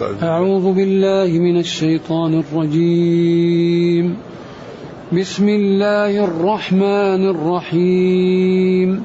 استعذ 0.00 0.24
أعوذ 0.24 0.72
بالله 0.72 1.38
من 1.38 1.56
الشيطان 1.58 2.42
الرجيم. 2.44 4.16
بسم 5.12 5.48
الله 5.48 6.24
الرحمن 6.24 7.22
الرحيم. 7.30 9.04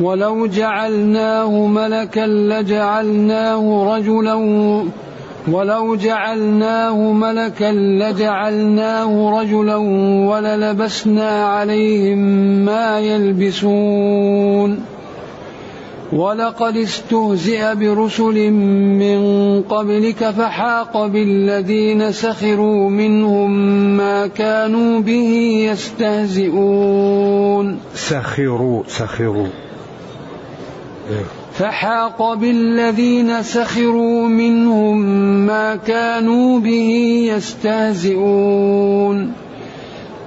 ولو 0.00 0.46
جعلناه 0.46 1.66
ملكا 1.66 2.26
لجعلناه 2.26 3.96
رجلا 3.96 4.34
ولو 5.48 5.96
جعلناه 5.96 7.12
ملكا 7.12 7.72
لجعلناه 7.72 9.40
رجلا 9.40 9.76
وللبسنا 10.30 11.44
عليهم 11.44 12.18
ما 12.64 13.00
يلبسون. 13.00 14.95
ولقد 16.12 16.76
استهزئ 16.76 17.74
برسل 17.74 18.50
من 18.50 19.20
قبلك 19.62 20.30
فحاق 20.30 21.06
بالذين 21.06 22.12
سخروا 22.12 22.90
منهم 22.90 23.50
ما 23.96 24.26
كانوا 24.26 25.00
به 25.00 25.52
يستهزئون. 25.70 27.78
سخروا 27.94 28.82
سخروا. 28.88 29.46
فحاق 31.58 32.34
بالذين 32.34 33.42
سخروا 33.42 34.28
منهم 34.28 34.96
ما 35.46 35.76
كانوا 35.76 36.60
به 36.60 36.90
يستهزئون. 37.34 39.45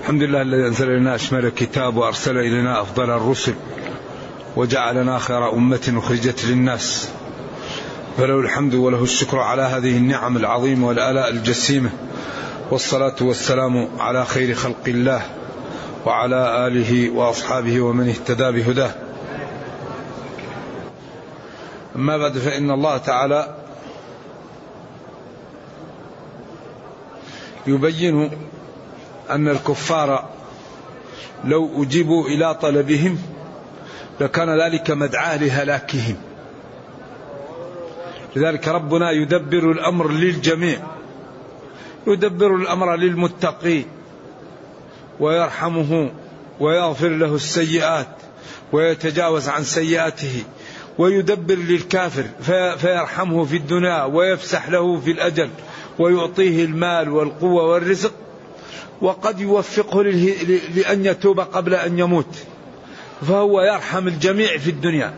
الحمد 0.00 0.22
لله 0.22 0.42
الذي 0.42 0.66
أنزل 0.66 0.90
إلينا 0.90 1.14
أشمل 1.14 1.46
الكتاب 1.46 1.96
وأرسل 1.96 2.38
إلينا 2.38 2.80
أفضل 2.80 3.10
الرسل 3.10 3.54
وجعلنا 4.56 5.18
خير 5.18 5.52
أمة 5.52 5.94
أخرجت 5.96 6.44
للناس. 6.44 7.08
فله 8.18 8.40
الحمد 8.40 8.74
وله 8.74 9.02
الشكر 9.02 9.38
على 9.38 9.62
هذه 9.62 9.96
النعم 9.96 10.36
العظيمة 10.36 10.88
والآلاء 10.88 11.30
الجسيمة 11.30 11.90
والصلاة 12.70 13.16
والسلام 13.20 13.88
على 13.98 14.24
خير 14.24 14.54
خلق 14.54 14.84
الله. 14.88 15.22
وعلى 16.06 16.66
آله 16.66 17.10
وأصحابه 17.10 17.80
ومن 17.80 18.08
اهتدى 18.08 18.50
بهداه. 18.50 18.94
أما 21.96 22.16
بعد 22.16 22.38
فإن 22.38 22.70
الله 22.70 22.96
تعالى 22.96 23.56
يبين 27.66 28.30
أن 29.30 29.48
الكفار 29.48 30.28
لو 31.44 31.82
أجيبوا 31.82 32.26
إلى 32.28 32.54
طلبهم 32.54 33.18
لكان 34.20 34.60
ذلك 34.60 34.90
مدعاة 34.90 35.36
لهلاكهم. 35.36 36.16
لذلك 38.36 38.68
ربنا 38.68 39.10
يدبر 39.10 39.70
الأمر 39.70 40.10
للجميع. 40.10 40.78
يدبر 42.06 42.56
الأمر 42.56 42.96
للمتقين 42.96 43.86
ويرحمه 45.20 46.10
ويغفر 46.60 47.08
له 47.08 47.34
السيئات 47.34 48.08
ويتجاوز 48.72 49.48
عن 49.48 49.64
سيئاته 49.64 50.44
ويدبر 50.98 51.54
للكافر 51.54 52.24
فيرحمه 52.76 53.44
في 53.44 53.56
الدنيا 53.56 54.04
ويفسح 54.04 54.68
له 54.68 55.00
في 55.00 55.10
الأجل 55.10 55.50
ويعطيه 55.98 56.64
المال 56.64 57.08
والقوة 57.08 57.62
والرزق 57.62 58.12
وقد 59.00 59.40
يوفقه 59.40 60.02
لأن 60.74 61.06
يتوب 61.06 61.40
قبل 61.40 61.74
أن 61.74 61.98
يموت. 61.98 62.34
فهو 63.28 63.60
يرحم 63.60 64.08
الجميع 64.08 64.58
في 64.58 64.70
الدنيا. 64.70 65.14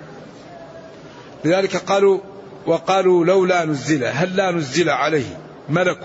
لذلك 1.45 1.77
قالوا 1.77 2.19
وقالوا 2.67 3.25
لولا 3.25 3.65
نزل 3.65 4.05
هل 4.05 4.37
لا 4.37 4.51
نزل 4.51 4.91
عليه 4.91 5.39
ملك؟ 5.69 6.05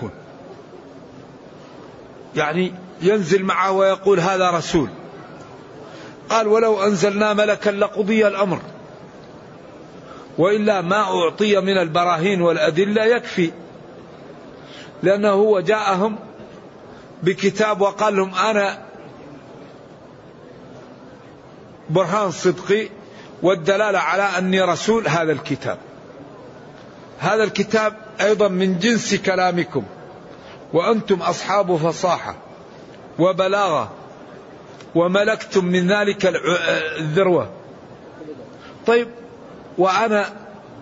يعني 2.36 2.72
ينزل 3.02 3.42
معه 3.42 3.72
ويقول 3.72 4.20
هذا 4.20 4.50
رسول. 4.50 4.88
قال 6.28 6.48
ولو 6.48 6.82
أنزلنا 6.82 7.34
ملكا 7.34 7.70
لقضي 7.70 8.26
الأمر. 8.26 8.60
وإلا 10.38 10.80
ما 10.80 10.96
أعطي 10.96 11.60
من 11.60 11.78
البراهين 11.78 12.42
والأدلة 12.42 13.04
يكفي. 13.04 13.50
لأنه 15.02 15.30
هو 15.30 15.60
جاءهم 15.60 16.18
بكتاب 17.22 17.80
وقال 17.80 18.16
لهم 18.16 18.34
أنا 18.34 18.82
برهان 21.90 22.30
صدقي 22.30 22.88
والدلالة 23.42 23.98
على 23.98 24.22
أني 24.22 24.60
رسول 24.60 25.08
هذا 25.08 25.32
الكتاب. 25.32 25.78
هذا 27.18 27.44
الكتاب 27.44 27.96
أيضا 28.20 28.48
من 28.48 28.78
جنس 28.78 29.14
كلامكم. 29.14 29.84
وأنتم 30.72 31.22
أصحاب 31.22 31.76
فصاحة. 31.76 32.49
وبلاغة. 33.20 33.92
وملكتم 34.94 35.64
من 35.64 35.92
ذلك 35.92 36.26
الذروة. 36.98 37.50
طيب 38.86 39.08
وأنا 39.78 40.26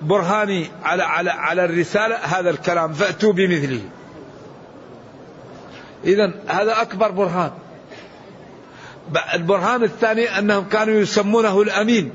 برهاني 0.03 0.67
على 0.83 1.03
على 1.03 1.31
على 1.31 1.65
الرسالة 1.65 2.17
هذا 2.17 2.51
الكلام 2.51 2.93
فأتوا 2.93 3.33
بمثله. 3.33 3.81
إذا 6.05 6.33
هذا 6.47 6.83
أكبر 6.83 7.11
برهان. 7.11 7.51
البرهان 9.35 9.83
الثاني 9.83 10.39
أنهم 10.39 10.65
كانوا 10.65 10.95
يسمونه 10.95 11.63
الأمين. 11.63 12.11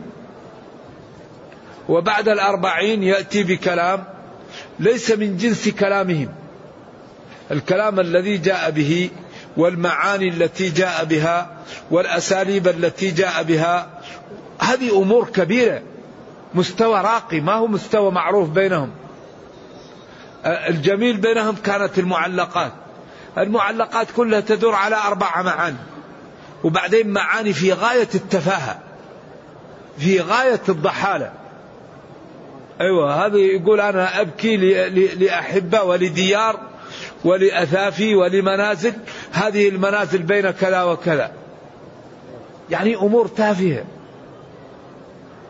وبعد 1.90 2.30
الأربعين 2.30 3.04
يأتي 3.04 3.44
بكلام 3.44 4.04
ليس 4.80 5.12
من 5.12 5.38
جنس 5.38 5.70
كلامهم. 5.70 6.30
الكلام 7.52 8.00
الذي 8.00 8.38
جاء 8.38 8.72
به 8.72 9.10
والمعاني 9.58 10.30
التي 10.30 10.70
جاء 10.70 11.06
بها 11.06 11.52
والأساليب 11.92 12.68
التي 12.68 13.12
جاء 13.12 13.44
بها. 13.44 13.88
هذه 14.60 15.02
أمور 15.02 15.30
كبيرة. 15.30 15.82
مستوى 16.56 17.02
راقي 17.02 17.42
ما 17.42 17.54
هو 17.54 17.68
مستوى 17.68 18.12
معروف 18.12 18.50
بينهم. 18.50 18.92
الجميل 20.46 21.18
بينهم 21.18 21.56
كانت 21.56 22.00
المعلقات. 22.00 22.72
المعلقات 23.38 24.08
كلها 24.16 24.40
تدور 24.40 24.76
على 24.76 24.96
أربع 24.96 25.42
معاني. 25.42 25.78
وبعدين 26.64 27.08
معاني 27.08 27.54
في 27.54 27.74
غاية 27.74 28.10
التفاهة 28.16 28.80
في 29.98 30.22
غاية 30.22 30.62
الضحالة. 30.70 31.32
أيوة 32.82 33.26
هذا 33.26 33.38
يقول 33.38 33.82
أنا 33.82 34.22
أبكي 34.22 34.58
لأحبة 35.16 35.84
ولديار. 35.84 36.60
ولأثافي 37.26 38.16
ولمنازل 38.16 38.94
هذه 39.32 39.70
المنازل 39.70 40.24
بين 40.24 40.52
كذا 40.52 40.84
وكذا. 40.84 41.32
يعني 42.70 42.96
أمور 42.96 43.28
تافهة. 43.28 43.84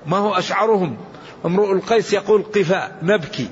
ما 0.05 0.17
هو 0.17 0.33
أشعرهم؟ 0.33 0.97
امرؤ 1.45 1.71
القيس 1.71 2.13
يقول 2.13 2.43
قفاء 2.43 2.95
نبكي 3.01 3.49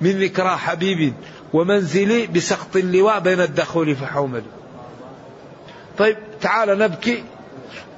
من 0.00 0.10
ذكرى 0.10 0.56
حبيب 0.56 1.14
ومنزلي 1.52 2.26
بسقط 2.26 2.76
اللواء 2.76 3.18
بين 3.20 3.40
الدخول 3.40 3.96
فحومل. 3.96 4.42
طيب 5.98 6.16
تعال 6.40 6.78
نبكي. 6.78 7.24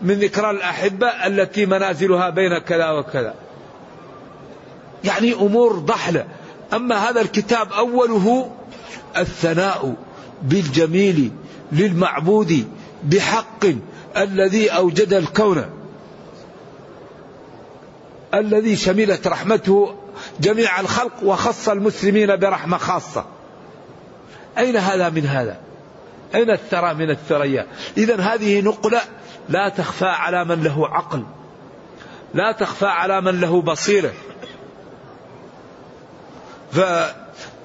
من 0.02 0.14
ذكرى 0.14 0.50
الأحبة 0.50 1.06
التي 1.06 1.66
منازلها 1.66 2.30
بين 2.30 2.58
كذا 2.58 2.90
وكذا. 2.90 3.34
يعني 5.04 5.32
أمور 5.32 5.78
ضحلة. 5.78 6.26
أما 6.72 6.96
هذا 7.10 7.20
الكتاب 7.20 7.72
أوله 7.72 8.50
الثناء 9.16 9.94
بالجميل 10.42 11.32
للمعبود 11.72 12.68
بحق 13.04 13.64
الذي 14.16 14.68
أوجد 14.68 15.12
الكون. 15.12 15.64
الذي 18.34 18.76
شملت 18.76 19.26
رحمته 19.26 19.94
جميع 20.40 20.80
الخلق 20.80 21.12
وخص 21.22 21.68
المسلمين 21.68 22.36
برحمة 22.36 22.78
خاصة. 22.78 23.24
أين 24.58 24.76
هذا 24.76 25.08
من 25.08 25.26
هذا؟ 25.26 25.56
أين 26.34 26.50
الثرى 26.50 26.94
من 26.94 27.10
الثريا؟ 27.10 27.66
إذا 27.96 28.20
هذه 28.20 28.60
نقلة 28.60 29.00
لا 29.48 29.68
تخفى 29.68 30.06
على 30.06 30.44
من 30.44 30.62
له 30.62 30.88
عقل 30.88 31.22
لا 32.34 32.52
تخفى 32.52 32.86
على 32.86 33.20
من 33.20 33.40
له 33.40 33.62
بصيرة. 33.62 34.12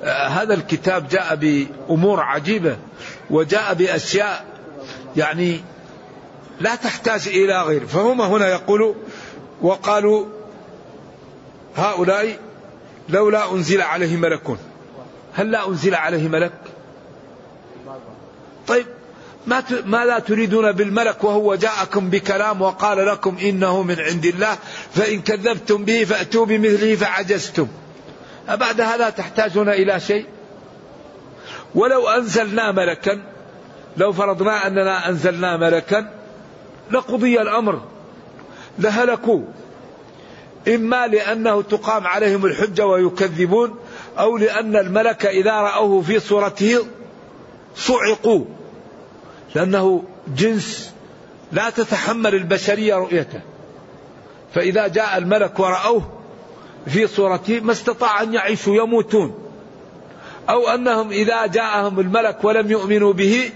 فهذا 0.03 0.53
الكتاب 0.53 1.07
جاء 1.07 1.35
بأمور 1.35 2.19
عجيبة 2.19 2.77
وجاء 3.29 3.73
بأشياء 3.73 4.45
يعني 5.15 5.61
لا 6.59 6.75
تحتاج 6.75 7.27
إلى 7.27 7.61
غير. 7.61 7.85
فهم 7.87 8.21
هنا 8.21 8.47
يقولوا 8.47 8.93
وقالوا 9.61 10.25
هؤلاء 11.75 12.39
لولا 13.09 13.51
أنزل 13.51 13.81
عليه 13.81 14.17
ملك. 14.17 14.57
هل 15.33 15.51
لا 15.51 15.67
أنزل 15.67 15.95
عليه 15.95 16.27
ملك؟ 16.27 16.53
طيب 18.67 18.85
ما 19.47 19.63
ما 19.85 20.05
لا 20.05 20.19
تريدون 20.19 20.71
بالملك 20.71 21.23
وهو 21.23 21.55
جاءكم 21.55 22.09
بكلام 22.09 22.61
وقال 22.61 23.05
لكم 23.05 23.37
إنه 23.41 23.83
من 23.83 23.99
عند 23.99 24.25
الله 24.25 24.57
فإن 24.93 25.21
كذبتم 25.21 25.85
به 25.85 26.03
فأتوا 26.03 26.45
بمثله 26.45 26.95
فعجزتم. 26.95 27.67
أبعد 28.49 28.81
هذا 28.81 29.09
تحتاجون 29.09 29.69
إلى 29.69 29.99
شيء؟ 29.99 30.25
ولو 31.75 32.07
أنزلنا 32.07 32.71
ملكا 32.71 33.21
لو 33.97 34.13
فرضنا 34.13 34.67
أننا 34.67 35.09
أنزلنا 35.09 35.57
ملكا 35.57 36.09
لقضي 36.91 37.41
الأمر 37.41 37.81
لهلكوا. 38.79 39.41
إما 40.67 41.07
لأنه 41.07 41.61
تقام 41.61 42.07
عليهم 42.07 42.45
الحجة 42.45 42.85
ويكذبون 42.85 43.75
أو 44.19 44.37
لأن 44.37 44.75
الملك 44.75 45.25
إذا 45.25 45.51
رأوه 45.51 46.01
في 46.01 46.19
صورته 46.19 46.85
صعقوا. 47.75 48.45
لأنه 49.55 50.03
جنس 50.27 50.93
لا 51.51 51.69
تتحمل 51.69 52.35
البشرية 52.35 52.95
رؤيته. 52.95 53.41
فإذا 54.53 54.87
جاء 54.87 55.17
الملك 55.17 55.59
ورأوه 55.59 56.22
في 56.87 57.07
صورته 57.07 57.59
ما 57.59 57.71
استطاع 57.71 58.21
أن 58.21 58.33
يعيشوا 58.33 58.75
يموتون. 58.75 59.43
أو 60.49 60.67
أنهم 60.67 61.09
إذا 61.09 61.45
جاءهم 61.45 61.99
الملك 61.99 62.43
ولم 62.43 62.71
يؤمنوا 62.71 63.13
به 63.13 63.51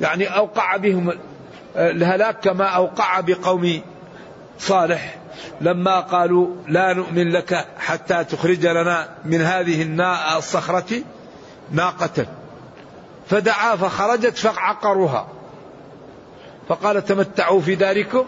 يعني 0.00 0.36
أوقع 0.36 0.76
بهم 0.76 1.12
الهلاك 1.76 2.40
كما 2.40 2.64
أوقع 2.64 3.20
بقوم 3.20 3.80
صالح. 4.58 5.18
لما 5.60 6.00
قالوا 6.00 6.48
لا 6.68 6.92
نؤمن 6.92 7.32
لك 7.32 7.66
حتى 7.78 8.24
تخرج 8.24 8.66
لنا 8.66 9.08
من 9.24 9.40
هذه 9.40 9.82
الصخرة 10.38 11.02
ناقة. 11.70 12.26
فدعا 13.30 13.76
فخرجت 13.76 14.36
فعقروها. 14.36 15.28
فقال 16.68 17.04
تمتعوا 17.04 17.60
في 17.60 17.74
داركم. 17.74 18.24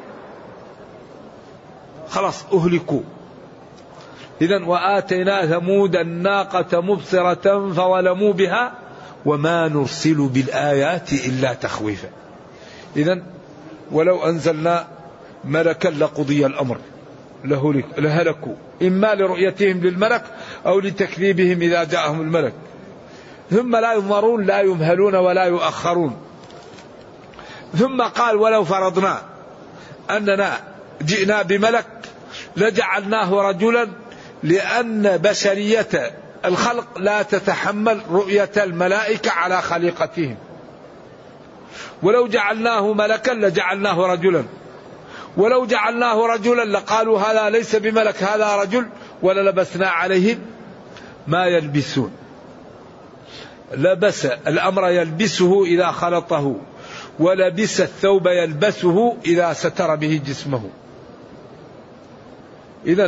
خلاص 2.08 2.44
أهلكوا. 2.52 3.02
إذا 4.40 4.64
وآتينا 4.64 5.46
ثمود 5.46 5.96
الناقة 5.96 6.80
مبصرة 6.80 7.72
فظلموا 7.72 8.32
بها 8.32 8.72
وما 9.26 9.68
نرسل 9.68 10.28
بالآيات 10.28 11.12
إلا 11.12 11.54
تخويفا. 11.54 12.08
إذا 12.96 13.22
ولو 13.92 14.24
أنزلنا 14.24 14.86
ملكا 15.44 15.88
لقضي 15.88 16.46
الأمر 16.46 16.78
لهلكوا 17.98 18.54
إما 18.82 19.14
لرؤيتهم 19.14 19.80
للملك 19.80 20.24
أو 20.66 20.80
لتكذيبهم 20.80 21.62
إذا 21.62 21.84
جاءهم 21.84 22.20
الملك. 22.20 22.52
ثم 23.50 23.76
لا 23.76 23.92
ينظرون 23.92 24.44
لا 24.44 24.60
يمهلون 24.60 25.14
ولا 25.14 25.44
يؤخرون. 25.44 26.16
ثم 27.78 28.02
قال 28.02 28.36
ولو 28.36 28.64
فرضنا 28.64 29.22
أننا 30.10 30.60
جئنا 31.02 31.42
بملك 31.42 31.86
لجعلناه 32.56 33.34
رجلا 33.34 33.88
لأن 34.42 35.16
بشرية 35.16 35.88
الخلق 36.44 36.98
لا 36.98 37.22
تتحمل 37.22 38.00
رؤية 38.10 38.50
الملائكة 38.56 39.30
على 39.30 39.62
خليقتهم. 39.62 40.36
ولو 42.02 42.26
جعلناه 42.26 42.92
ملكا 42.92 43.30
لجعلناه 43.30 44.06
رجلا. 44.06 44.44
ولو 45.36 45.66
جعلناه 45.66 46.26
رجلا 46.26 46.64
لقالوا 46.64 47.18
هذا 47.20 47.50
ليس 47.50 47.76
بملك 47.76 48.22
هذا 48.22 48.56
رجل 48.56 48.86
وللبسنا 49.22 49.88
عليهم 49.88 50.38
ما 51.26 51.46
يلبسون. 51.46 52.12
لبس 53.74 54.26
الأمر 54.26 54.88
يلبسه 54.88 55.64
إذا 55.64 55.90
خلطه 55.90 56.56
ولبس 57.18 57.80
الثوب 57.80 58.26
يلبسه 58.26 59.16
إذا 59.26 59.52
ستر 59.52 59.94
به 59.94 60.20
جسمه. 60.26 60.70
إذا 62.86 63.06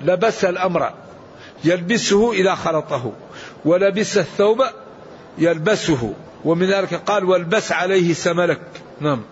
لبس 0.00 0.44
الأمر 0.44 0.92
يلبسه 1.64 2.32
إذا 2.32 2.54
خلطه 2.54 3.12
ولبس 3.64 4.18
الثوب 4.18 4.62
يلبسه 5.38 6.14
ومن 6.44 6.66
ذلك 6.66 6.94
قال 6.94 7.24
والبس 7.24 7.72
عليه 7.72 8.14
سملك. 8.14 8.60
نعم. 9.00 9.22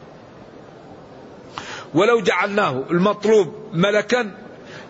ولو 1.95 2.21
جعلناه 2.21 2.85
المطلوب 2.91 3.55
ملكا 3.73 4.31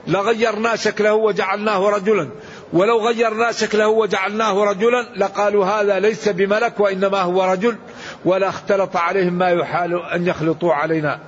لغيرنا 0.06 0.76
شكله 0.76 1.14
وجعلناه 1.14 1.90
رجلا. 1.90 2.28
ولو 2.72 3.08
غيرنا 3.08 3.52
شكله 3.52 3.88
وجعلناه 3.88 4.64
رجلا 4.64 5.06
لقالوا 5.16 5.64
هذا 5.64 5.98
ليس 5.98 6.28
بملك 6.28 6.80
وإنما 6.80 7.20
هو 7.20 7.44
رجل 7.44 7.76
ولا 8.24 8.48
اختلط 8.48 8.96
عليهم 8.96 9.32
ما 9.32 9.48
يحال 9.48 10.02
أن 10.02 10.26
يخلطوا 10.26 10.74
علينا. 10.74 11.20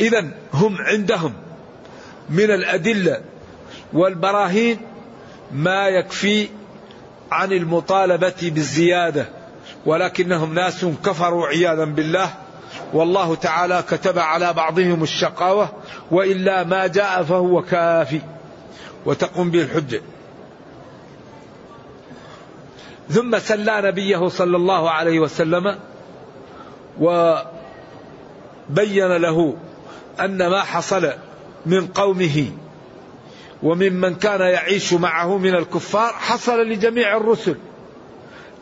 اذا 0.00 0.30
هم 0.54 0.76
عندهم. 0.78 1.32
من 2.30 2.50
الأدلة 2.50 3.20
والبراهين 3.92 4.78
ما 5.52 5.88
يكفي 5.88 6.48
عن 7.30 7.52
المطالبة 7.52 8.34
بالزيادة 8.42 9.28
ولكنهم 9.86 10.54
ناس 10.54 10.84
كفروا 11.04 11.46
عياذا 11.46 11.84
بالله 11.84 12.30
والله 12.92 13.34
تعالى 13.34 13.84
كتب 13.90 14.18
على 14.18 14.52
بعضهم 14.52 15.02
الشقاوة 15.02 15.68
وإلا 16.10 16.64
ما 16.64 16.86
جاء 16.86 17.22
فهو 17.22 17.62
كافي. 17.62 18.20
وتقوم 19.06 19.50
به 19.50 19.62
الحجة 19.62 20.00
ثم 23.08 23.38
سلى 23.38 23.82
نبيه 23.84 24.28
صلى 24.28 24.56
الله 24.56 24.90
عليه 24.90 25.20
وسلم 25.20 25.78
وبين 27.00 27.46
له 29.16 29.56
أن 30.20 30.46
ما 30.46 30.62
حصل 30.62 31.12
من 31.66 31.86
قومه 31.86 32.50
وممن 33.62 34.14
كان 34.14 34.40
يعيش 34.40 34.92
معه 34.92 35.38
من 35.38 35.54
الكفار 35.54 36.12
حصل 36.12 36.60
لجميع 36.60 37.16
الرسل. 37.16 37.56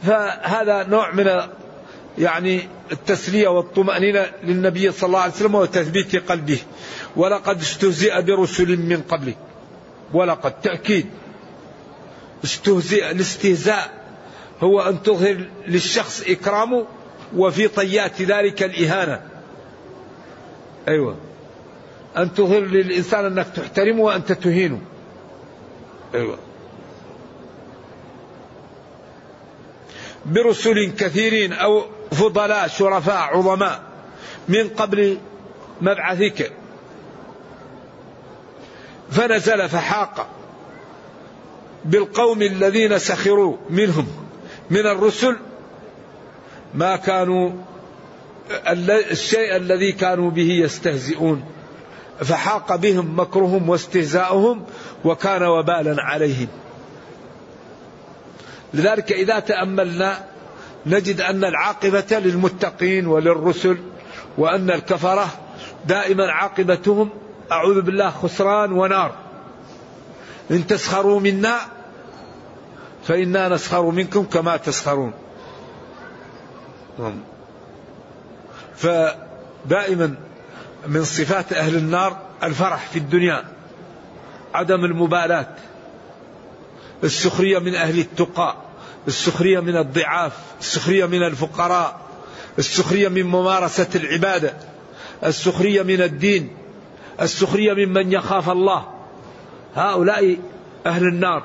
فهذا 0.03 0.83
نوع 0.83 1.13
من 1.13 1.31
يعني 2.19 2.69
التسلية 2.93 3.49
والطمأنينة 3.49 4.27
للنبي 4.43 4.93
صلى 4.93 5.07
الله 5.07 5.21
عليه 5.21 5.33
وسلم 5.33 5.55
وتثبيت 5.55 6.31
قلبه. 6.31 6.59
ولقد 7.17 7.61
استهزئ 7.61 8.23
برسل 8.23 8.77
من 8.77 9.03
قبله 9.09 9.35
ولقد 10.13 10.61
تأكيد. 10.61 11.07
استهزئ 12.45 13.11
الاستهزاء 13.11 13.91
هو 14.61 14.81
أن 14.81 15.03
تظهر 15.03 15.45
للشخص 15.67 16.23
إكرامه 16.29 16.87
وفي 17.37 17.69
طيات 17.69 18.23
ذلك 18.23 18.63
الإهانة. 18.63 19.23
أيوة. 20.89 21.17
أن 22.17 22.35
تظهر 22.35 22.61
للإنسان 22.61 23.25
أنك 23.25 23.47
تحترمه 23.49 24.03
وأنت 24.03 24.33
تهينه 24.33 24.81
أيوة. 26.15 26.39
برسل 30.27 30.93
كثيرين 30.99 31.53
أو 31.53 31.85
فضلاء 32.13 32.69
شرفاء 32.69 33.17
عظماء 33.17 33.83
من 34.49 34.69
قبل 34.69 35.19
مبعثك 35.81 36.53
فنزل 39.11 39.69
فحاق 39.69 40.29
بالقوم 41.85 42.43
الذين 42.43 42.99
سخروا 42.99 43.57
منهم 43.71 44.07
من 44.71 44.87
الرسل 44.87 45.37
ما 46.75 46.97
كانوا 46.97 47.51
الشيء 49.11 49.57
الذي 49.57 49.93
كانوا 49.93 50.31
به 50.31 50.51
يستهزئون. 50.51 51.45
فحاق 52.21 52.77
بهم 52.77 53.21
مكرهم 53.21 53.69
واستهزاؤهم 53.69 54.65
وكان 55.05 55.43
وبالا 55.43 56.03
عليهم. 56.03 56.49
لذلك 58.75 59.13
إذا 59.13 59.39
تأملنا 59.39 60.25
نجد 60.87 61.21
أن 61.21 61.45
العاقبة 61.45 62.07
للمتقين 62.11 63.07
وللرسل 63.07 63.79
وأن 64.39 64.71
الكفرة 64.71 65.29
دائما 65.87 66.33
عاقبتهم 66.33 67.11
أعوذ 67.53 67.81
بالله 67.81 68.11
خسران 68.11 68.73
ونار. 68.73 69.15
إن 70.51 70.67
تسخروا 70.67 71.21
منا 71.21 71.59
فإنا 73.05 73.49
نسخر 73.49 73.83
منكم 73.91 74.25
كما 74.25 74.57
تسخرون. 74.57 75.13
نعم. 76.99 77.21
فدائما 78.77 80.15
من 80.87 81.05
صفات 81.05 81.53
أهل 81.53 81.77
النار 81.77 82.17
الفرح 82.43 82.87
في 82.87 82.99
الدنيا 82.99 83.45
عدم 84.55 84.85
المبالاة 84.85 85.55
السخرية 87.05 87.59
من 87.59 87.75
أهل 87.75 87.99
التقى 87.99 88.57
السخرية 89.09 89.61
من 89.61 89.77
الضعاف 89.77 90.33
السخرية 90.61 91.07
من 91.07 91.23
الفقراء 91.23 92.01
السخرية 92.59 93.09
من 93.09 93.23
ممارسة 93.23 93.89
العبادة 93.95 94.55
السخرية 95.25 95.83
من 95.83 96.03
الدين 96.03 96.57
السخرية 97.21 97.73
ممن 97.73 98.13
يخاف 98.13 98.51
الله. 98.51 98.85
هؤلاء 99.75 100.37
أهل 100.87 101.03
النار. 101.03 101.43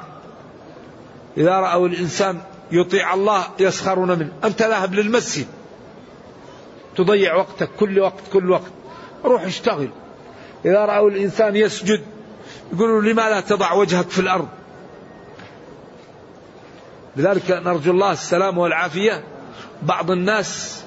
إذا 1.37 1.51
رأوا 1.51 1.87
الإنسان 1.87 2.41
يطيع 2.71 3.13
الله 3.13 3.43
يسخرون 3.59 4.19
منه. 4.19 4.31
أنت 4.43 4.61
ذاهب 4.61 4.93
للمسجد. 4.93 5.47
تضيع 6.97 7.35
وقتك 7.35 7.69
كل 7.79 7.99
وقت 7.99 8.23
كل 8.33 8.51
وقت. 8.51 8.71
روح 9.25 9.43
اشتغل. 9.43 9.89
إذا 10.65 10.85
رأوا 10.85 11.09
الإنسان 11.09 11.55
يسجد 11.55 12.01
يقولوا 12.73 13.01
لما 13.01 13.29
لا 13.29 13.41
تضع 13.41 13.73
وجهك 13.73 14.09
في 14.09 14.19
الأرض؟ 14.19 14.47
لذلك 17.15 17.51
نرجو 17.51 17.91
الله 17.91 18.11
السلام 18.11 18.57
والعافية. 18.57 19.23
بعض 19.83 20.11
الناس 20.11 20.83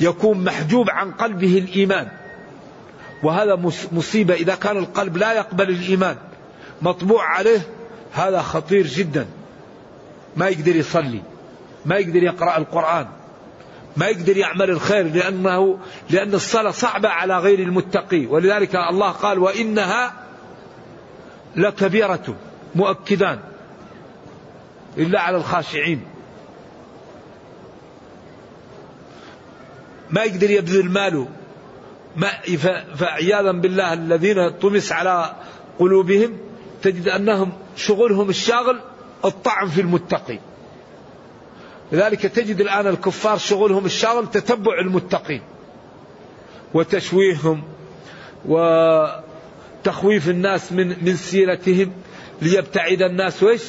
يكون 0.00 0.44
محجوب 0.44 0.90
عن 0.90 1.12
قلبه 1.12 1.58
الإيمان. 1.58 2.08
وهذا 3.22 3.72
مصيبة. 3.92 4.34
إذا 4.34 4.54
كان 4.54 4.76
القلب 4.76 5.16
لا 5.16 5.32
يقبل 5.32 5.70
الإيمان 5.70 6.16
مطبوع 6.82 7.24
عليه 7.24 7.60
هذا 8.12 8.42
خطير 8.42 8.86
جدا. 8.86 9.26
ما 10.36 10.48
يقدر 10.48 10.76
يصلي 10.76 11.22
ما 11.84 11.96
يقدر 11.96 12.22
يقرأ 12.22 12.56
القرآن. 12.56 13.06
ما 13.96 14.06
يقدر 14.06 14.36
يعمل 14.36 14.70
الخير 14.70 15.12
لأنه 15.12 15.78
لأن 16.10 16.34
الصلاة 16.34 16.70
صعبة 16.70 17.08
على 17.08 17.38
غير 17.38 17.58
المتقي. 17.58 18.26
ولذلك 18.26 18.76
الله 18.76 19.10
قال 19.10 19.38
وإنها 19.38 20.12
لكبيرة 21.56 22.36
مؤكدان. 22.74 23.38
إلا 24.98 25.20
على 25.20 25.36
الخاشعين. 25.36 26.04
ما 30.10 30.22
يقدر 30.22 30.50
يبذل 30.50 30.90
ماله 30.90 31.28
ما 32.16 32.28
فعياذا 32.96 33.52
بالله 33.52 33.92
الذين 33.92 34.50
طمس 34.50 34.92
على 34.92 35.36
قلوبهم 35.78 36.38
تجد 36.82 37.08
أنهم 37.08 37.52
شغلهم 37.76 38.28
الشاغل 38.28 38.80
الطعن 39.24 39.68
في 39.68 39.80
المتقي. 39.80 40.38
لذلك 41.92 42.22
تجد 42.22 42.60
الآن 42.60 42.86
الكفار 42.86 43.38
شغلهم 43.38 43.84
الشاغل 43.84 44.30
تتبع 44.30 44.78
المتقين 44.78 45.42
وتشويههم 46.74 47.62
وتخويف 48.46 50.28
الناس 50.28 50.72
من 50.72 51.04
من 51.04 51.16
سيرتهم 51.16 51.92
ليبتعد 52.42 53.02
الناس 53.02 53.42
ويش 53.42 53.62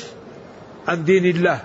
عن 0.88 1.03
دين 1.03 1.25
الله. 1.25 1.59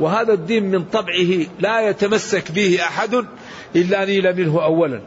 وهذا 0.00 0.32
الدين 0.32 0.70
من 0.70 0.84
طبعه 0.84 1.46
لا 1.60 1.88
يتمسك 1.88 2.52
به 2.52 2.78
أحد 2.82 3.24
إلا 3.76 4.04
نيل 4.04 4.36
منه 4.36 4.62
اولا. 4.62 5.02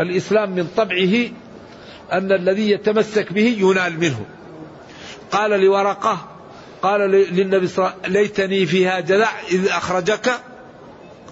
الإسلام 0.00 0.50
من 0.50 0.68
طبعه 0.76 1.30
أن 2.12 2.32
الذي 2.32 2.70
يتمسك 2.70 3.32
به 3.32 3.56
ينال 3.58 4.00
منه. 4.00 4.26
قال 5.30 5.50
لورقة 5.50 6.35
قال 6.82 7.00
للنبي 7.10 7.66
صلى 7.66 7.78
الله 7.78 7.96
عليه 7.96 8.00
وسلم 8.00 8.12
ليتني 8.12 8.66
فيها 8.66 9.00
جذع 9.00 9.30
إذ 9.50 9.68
أخرجك 9.68 10.30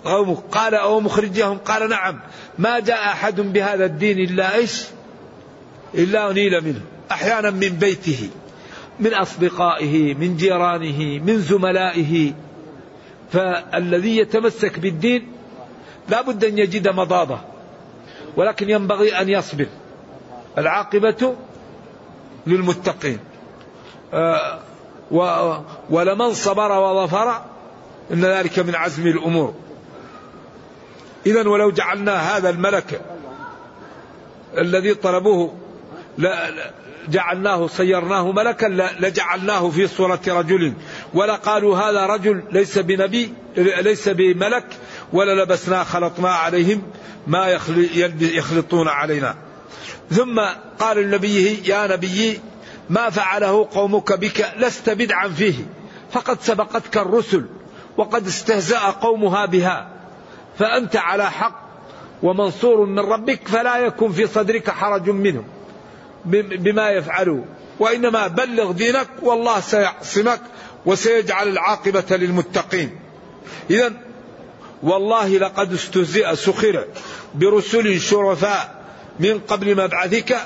قومك. 0.05 0.39
قال 0.53 0.75
أو 0.75 1.01
مخرجهم؟ 1.01 1.59
قال 1.59 1.89
نعم. 1.89 2.21
ما 2.59 2.81
جاء 2.81 3.05
أحد 3.05 3.41
بهذا 3.41 3.85
الدين 3.85 4.19
إلا 4.19 4.55
إيش؟ 4.55 4.85
إلا 5.95 6.31
أنيل 6.31 6.65
منه. 6.65 6.81
أحيانا 7.11 7.51
من 7.51 7.69
بيته 7.69 8.31
من 9.01 9.15
أصدقائه 9.15 10.15
من 10.15 10.37
جيرانه 10.37 11.19
من 11.19 11.39
زملائه. 11.39 12.33
فالذي 13.33 14.17
يتمسك 14.17 14.79
بالدين 14.79 15.33
لا 16.09 16.23
بد 16.23 16.45
أن 16.45 16.59
يجد 16.59 16.89
مضاضة 16.89 17.39
ولكن 18.37 18.71
ينبغي 18.71 19.21
أن 19.21 19.29
يصبر. 19.29 19.67
العاقبة 20.59 21.35
للمتقين. 22.47 23.19
آه 24.15 24.59
و 25.11 25.53
ولمن 25.91 26.35
صبر 26.35 26.73
وظفر 26.73 27.43
إن 28.13 28.25
ذلك 28.25 28.59
من 28.59 28.75
عزم 28.75 29.07
الأمور. 29.07 29.55
إذا 31.27 31.49
ولو 31.49 31.71
جعلنا 31.71 32.37
هذا 32.37 32.51
الملك 32.51 33.01
الذي 34.59 34.95
طلبوه 34.95 35.55
جعلناه 37.09 37.67
صيرناه 37.67 38.33
ملكا 38.33 38.67
لجعلناه 39.01 39.71
في 39.71 39.87
صورة 39.87 40.21
رجل 40.29 40.73
ولا 41.15 41.35
قالوا 41.35 41.77
هذا 41.77 42.07
رجل 42.07 42.43
ليس 42.53 42.79
بنبي 42.79 43.33
ليس 43.57 44.09
بملك 44.09 44.67
ولا 45.13 45.43
لبسنا 45.43 45.85
خلطنا 45.85 46.29
عليهم 46.29 46.83
ما 47.27 47.59
يخلطون 48.21 48.89
علينا. 48.89 49.37
ثم 50.11 50.41
قال 50.79 50.97
لنبيه 50.97 51.75
يا 51.75 51.87
نبي 51.87 52.41
ما 52.91 53.11
فعله 53.11 53.69
قومك 53.75 54.13
بك 54.13 54.53
لست 54.57 54.91
بدعا 54.91 55.29
فيه. 55.29 55.55
فقد 56.11 56.41
سبقتك 56.41 56.97
الرسل 56.97 57.45
وقد 57.97 58.27
استهزأ 58.27 58.79
قومها 58.79 59.47
بها. 59.47 59.91
فأنت 60.59 60.97
على 60.97 61.31
حق 61.31 61.65
ومنصور 62.23 62.85
من 62.87 62.99
ربك 62.99 63.49
فلا 63.49 63.77
يكن 63.77 64.13
في 64.13 64.27
صدرك 64.27 64.71
حرج 64.71 65.11
منهم. 65.11 65.45
بما 66.25 66.91
يفعلوا. 66.91 67.45
وإنما 67.81 68.27
بلغ 68.27 68.73
دينك 68.73 69.09
والله 69.23 69.61
سيعصمك 69.61 70.41
وسيجعل 70.87 71.49
العاقبة 71.49 72.17
للمتقين. 72.17 72.99
إذا 73.71 73.93
والله 74.83 75.39
لقد 75.39 75.73
استهزئ 75.73 76.37
سخر 76.37 76.85
برسل 77.35 78.01
شرفاء 78.01 78.85
من 79.21 79.39
قبل 79.39 79.85
مبعثك 79.85 80.37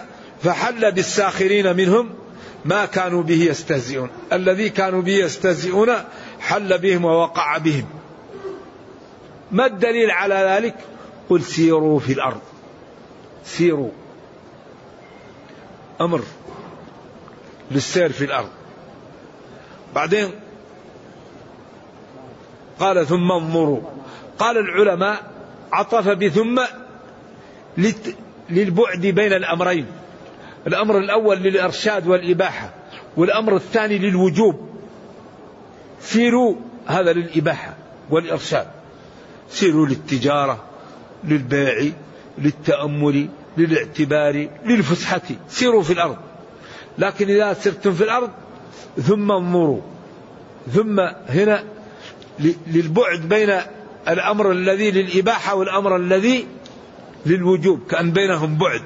فحل 0.42 0.92
بالساخرين 0.92 1.76
منهم 1.76 2.14
ما 2.65 2.85
كانوا 2.85 3.23
به 3.23 3.35
يستهزئون. 3.35 4.11
الذي 4.33 4.71
كانوا 4.71 5.03
به 5.03 5.12
يستهزئون 5.12 5.91
حل 6.41 6.79
بهم 6.79 7.05
ووقع 7.05 7.59
بهم. 7.59 7.85
ما 9.53 9.67
الدليل 9.67 10.11
على 10.11 10.35
ذلك؟ 10.35 10.75
قل 11.29 11.43
سيروا 11.43 11.99
في 11.99 12.12
الأرض. 12.12 12.41
سيروا. 13.45 13.91
أمر 16.00 16.23
للسير 17.71 18.12
في 18.12 18.25
الأرض. 18.25 18.50
بعدين 19.95 20.31
قال 22.81 23.07
ثم 23.07 23.33
انظروا. 23.33 23.81
قال 24.38 24.59
العلماء 24.59 25.33
عطف 25.73 26.09
بثم 26.09 26.61
للبعد 28.50 29.00
بين 29.00 29.33
الأمرين. 29.33 29.87
الأمر 30.69 30.99
الأول 30.99 31.37
للإرشاد 31.37 32.07
والإباحة 32.07 32.71
والأمر 33.17 33.57
الثاني 33.57 33.99
للوجوب. 33.99 34.69
سيروا 36.01 36.55
هذا 36.87 37.13
للإباحة 37.13 37.77
والإرشاد. 38.11 38.67
سيروا 39.51 39.87
للتجارة 39.87 40.65
للبيع 41.25 41.93
للتأمل 42.39 43.29
للاعتبار 43.57 44.49
للفسحة. 44.65 45.21
سيروا 45.49 45.83
في 45.83 45.93
الأرض. 45.93 46.17
لكن 46.99 47.31
إذا 47.31 47.53
سرتم 47.53 47.93
في 47.93 48.05
الأرض 48.05 48.31
ثم 48.97 49.33
انظروا. 49.33 49.81
ثم 50.73 51.01
هنا 51.29 51.65
للبعد 52.67 53.21
بين 53.21 53.61
الأمر 54.09 54.53
الذي 54.53 54.91
للإباحة 54.91 55.55
والأمر 55.55 55.97
الذي 55.97 56.47
للوجوب 57.27 57.81
كأن 57.91 58.13
بينهم 58.13 58.59
بعد 58.59 58.83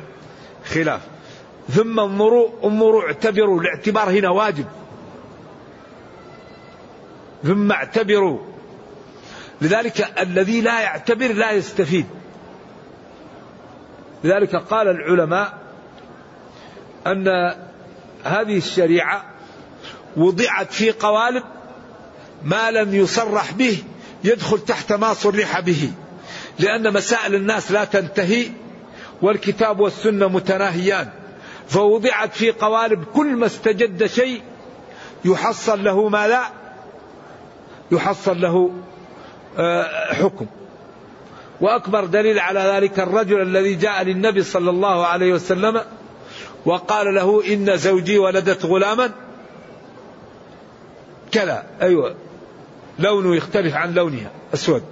خلاف. 0.65 1.12
ثم 1.75 2.00
انظروا 2.00 2.49
انظروا 2.64 3.02
اعتبروا. 3.02 3.61
الاعتبار 3.61 4.11
هنا 4.11 4.29
واجب. 4.29 4.67
ثم 7.45 7.73
اعتبروا. 7.73 8.38
لذلك 9.61 10.21
الذي 10.21 10.61
لا 10.61 10.81
يعتبر 10.81 11.33
لا 11.33 11.52
يستفيد. 11.52 12.07
لذلك 14.25 14.57
قال 14.57 14.88
العلماء 14.88 15.59
أن 17.07 17.55
هذه 18.25 18.57
الشريعة 18.57 19.25
وضعت 20.17 20.73
في 20.73 20.91
قوالب 20.91 21.43
ما 22.45 22.71
لم 22.71 22.95
يصرح 22.95 23.52
به 23.52 23.83
يدخل 24.25 24.59
تحت 24.59 24.93
ما 24.93 25.14
صرح 25.14 25.61
به 25.61 25.93
لأن 26.59 26.93
مسائل 26.93 27.35
الناس 27.35 27.73
لا 27.73 27.85
تنتهي 27.85 28.47
والكتاب 29.23 29.81
والسنة 29.81 30.29
متناهيان. 30.29 31.22
فوضعت 31.73 32.35
في 32.35 32.50
قوالب 32.50 33.05
كل 33.05 33.37
ما 33.37 33.47
استجد 33.47 34.07
شيء 34.07 34.43
يحصل 35.25 35.85
له 35.85 36.09
ما 36.09 36.29
لا 36.29 36.43
يحصل 37.91 38.41
له 38.41 38.71
آه، 39.59 40.14
حكم. 40.14 40.47
وأكبر 41.61 42.05
دليل 42.05 42.38
على 42.38 42.61
ذلك 42.61 43.00
الرجل 43.00 43.43
الذي 43.43 43.75
جاء 43.75 44.02
للنبي 44.02 44.43
صلى 44.43 44.71
الله 44.71 45.07
عليه 45.07 45.33
وسلم 45.33 45.81
وقال 46.67 47.14
له 47.14 47.52
إن 47.52 47.76
زوجي 47.76 48.19
ولدت 48.19 48.64
غلاما. 48.64 49.11
كلا 51.35 51.62
أيوة 51.83 52.14
لونه 52.99 53.37
يختلف 53.37 53.75
عن 53.75 53.95
لونها 53.95 54.31
أسود. 54.55 54.83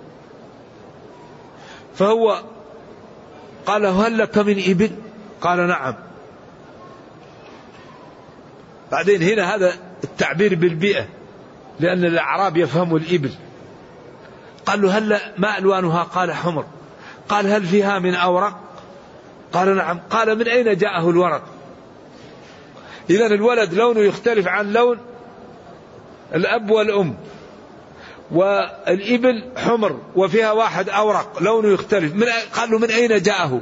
فهو 1.94 2.42
قال 3.66 3.86
هل 3.86 4.18
لك 4.18 4.38
من 4.38 4.62
إبل؟ 4.66 4.90
قال 5.40 5.68
نعم. 5.68 6.09
بعدين 8.92 9.22
هنا 9.22 9.54
هذا 9.54 9.74
التعبير 10.04 10.54
بالبيئة 10.54 11.06
لأن 11.80 12.04
الأعراب 12.04 12.56
يفهموا 12.56 12.98
الإبل. 12.98 13.30
قال 14.66 14.82
له 14.82 14.98
هل 14.98 15.20
ما 15.38 15.58
ألوانها؟ 15.58 16.02
قال 16.02 16.32
حمر. 16.32 16.64
قال 17.28 17.46
هل 17.46 17.66
فيها 17.66 17.98
من 17.98 18.14
أورق؟ 18.14 18.60
قال 19.52 19.76
نعم. 19.76 20.00
قال 20.10 20.38
من 20.38 20.48
أين 20.48 20.76
جاءه 20.76 21.10
الورق؟ 21.10 21.42
إذا 23.10 23.26
الولد 23.26 23.74
لونه 23.74 24.00
يختلف 24.00 24.48
عن 24.48 24.72
لون 24.72 24.98
الأب 26.34 26.70
والأم. 26.70 27.14
والإبل 28.30 29.44
حمر 29.56 30.00
وفيها 30.16 30.52
واحد 30.52 30.88
أورق 30.88 31.42
لونه 31.42 31.68
يختلف. 31.74 32.14
من 32.14 32.26
قال 32.56 32.70
له 32.70 32.78
من 32.78 32.90
أين 32.90 33.22
جاءه؟ 33.22 33.60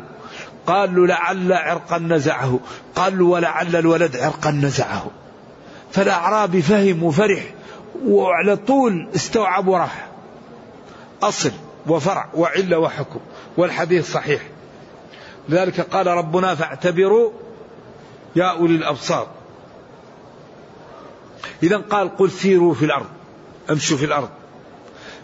قال 0.68 0.94
له 0.94 1.06
لعل 1.06 1.52
عرقا 1.52 1.98
نزعه. 1.98 2.60
قال 2.96 3.18
له 3.18 3.24
ولعل 3.24 3.76
الولد 3.76 4.16
عرقا 4.16 4.50
نزعه. 4.50 5.10
فالأعرابي 5.92 6.62
فهم 6.62 7.02
وفرح 7.02 7.54
وعلى 8.04 8.56
طول 8.56 9.08
استوعب 9.14 9.68
وراح 9.68 10.08
أصل 11.22 11.52
وفرع 11.86 12.28
وعلة 12.34 12.78
وحكم 12.78 13.20
والحديث 13.56 14.12
صحيح. 14.12 14.42
لذلك 15.48 15.80
قال 15.80 16.06
ربنا 16.06 16.54
فاعتبروا 16.54 17.32
يا 18.36 18.44
أولي 18.44 18.74
الأبصار. 18.74 19.26
إذا 21.62 21.76
قال 21.76 22.16
قل 22.16 22.30
سيروا 22.30 22.74
في 22.74 22.84
الأرض 22.84 23.06
امشوا 23.70 23.96
في 23.96 24.04
الأرض. 24.04 24.28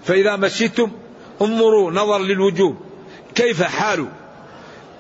فإذا 0.05 0.37
مشيتم 0.37 0.91
انظروا 1.43 1.91
نظر 1.91 2.19
للوجوب. 2.19 2.77
كيف 3.35 3.63
حال 3.63 4.07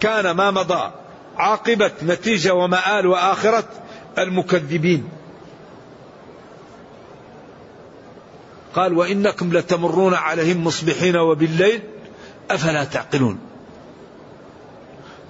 كان 0.05 0.31
ما 0.31 0.51
مضى 0.51 0.91
عاقبة 1.37 1.93
نتيجة 2.03 2.55
ومآل 2.55 3.07
وآخرة 3.07 3.69
المكذبين. 4.19 5.09
قال 8.75 8.99
وإنكم 8.99 9.53
لتمرون 9.53 10.15
عليهم 10.15 10.65
مصبحين 10.65 11.17
وبالليل 11.17 11.83
أفلا 12.51 12.85
تعقلون؟ 12.85 13.39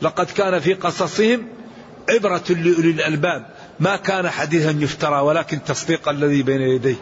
لقد 0.03 0.27
كان 0.27 0.61
في 0.61 0.75
قصصهم 0.75 1.47
عبرة 2.11 2.45
لأولي 2.49 2.91
الألباب. 2.91 3.47
ما 3.81 3.97
كان 3.97 4.31
حديثا 4.31 4.71
يفترى 4.71 5.21
ولكن 5.21 5.65
تصديق 5.65 6.09
الذي 6.09 6.43
بين 6.43 6.61
يديه. 6.61 6.97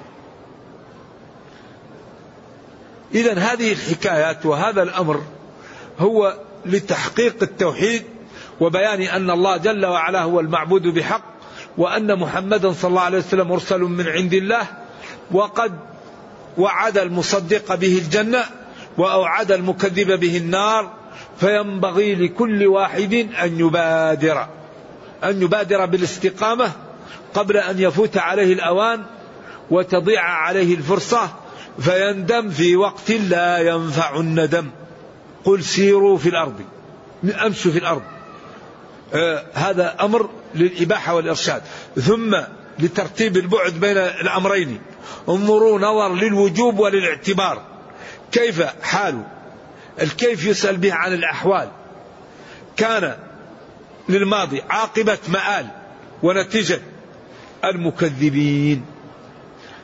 إذا 3.14 3.38
هذه 3.38 3.72
الحكايات 3.72 4.46
وهذا 4.46 4.82
الأمر 4.82 5.22
هو 5.98 6.38
لتحقيق 6.66 7.36
التوحيد 7.42 8.02
وبيان 8.60 9.02
أن 9.02 9.30
الله 9.30 9.56
جل 9.56 9.86
وعلا 9.86 10.22
هو 10.22 10.40
المعبود 10.40 10.82
بحق 10.82 11.22
وأن 11.78 12.18
محمدا 12.18 12.72
صلى 12.72 12.88
الله 12.88 13.00
عليه 13.00 13.18
وسلم 13.18 13.48
مرسل 13.48 13.80
من 13.80 14.08
عند 14.08 14.34
الله 14.34 14.66
وقد 15.30 15.72
وعد 16.58 16.98
المصدق 16.98 17.74
به 17.74 17.98
الجنة 17.98 18.44
وأوعد 18.98 19.52
المكذب 19.52 20.20
به 20.20 20.36
النار 20.36 20.90
فينبغي 21.40 22.14
لكل 22.14 22.66
واحد 22.66 23.14
أن 23.42 23.60
يبادر 23.60 24.46
أن 25.24 25.42
يبادر 25.42 25.86
بالاستقامة 25.86 26.72
قبل 27.34 27.56
أن 27.56 27.78
يفوت 27.78 28.16
عليه 28.16 28.52
الأوان 28.52 29.02
وتضيع 29.70 30.22
عليه 30.22 30.74
الفرصة 30.74 31.30
فيندم 31.78 32.50
في 32.50 32.76
وقت 32.76 33.10
لا 33.10 33.58
ينفع 33.58 34.16
الندم. 34.16 34.70
قل 35.44 35.64
سيروا 35.64 36.18
في 36.18 36.28
الأرض. 36.28 36.60
أمشوا 37.46 37.72
في 37.72 37.78
الأرض. 37.78 38.02
آه 39.14 39.44
هذا 39.54 39.96
أمر 40.00 40.30
للإباحة 40.54 41.14
والإرشاد. 41.14 41.62
ثم 41.96 42.36
لترتيب 42.78 43.36
البعد 43.36 43.72
بين 43.72 43.96
الأمرين. 43.96 44.80
انظروا 45.28 45.78
نظر 45.78 46.14
للوجوب 46.14 46.78
وللاعتبار. 46.78 47.62
كيف 48.32 48.62
حاله 48.82 49.26
الكيف 50.02 50.46
يسأل 50.46 50.76
به 50.76 50.94
عن 50.94 51.12
الأحوال. 51.12 51.68
كان 52.76 53.16
للماضي 54.08 54.62
عاقبة 54.70 55.18
مآل 55.28 55.66
ونتيجة 56.22 56.80
المكذبين. 57.64 58.84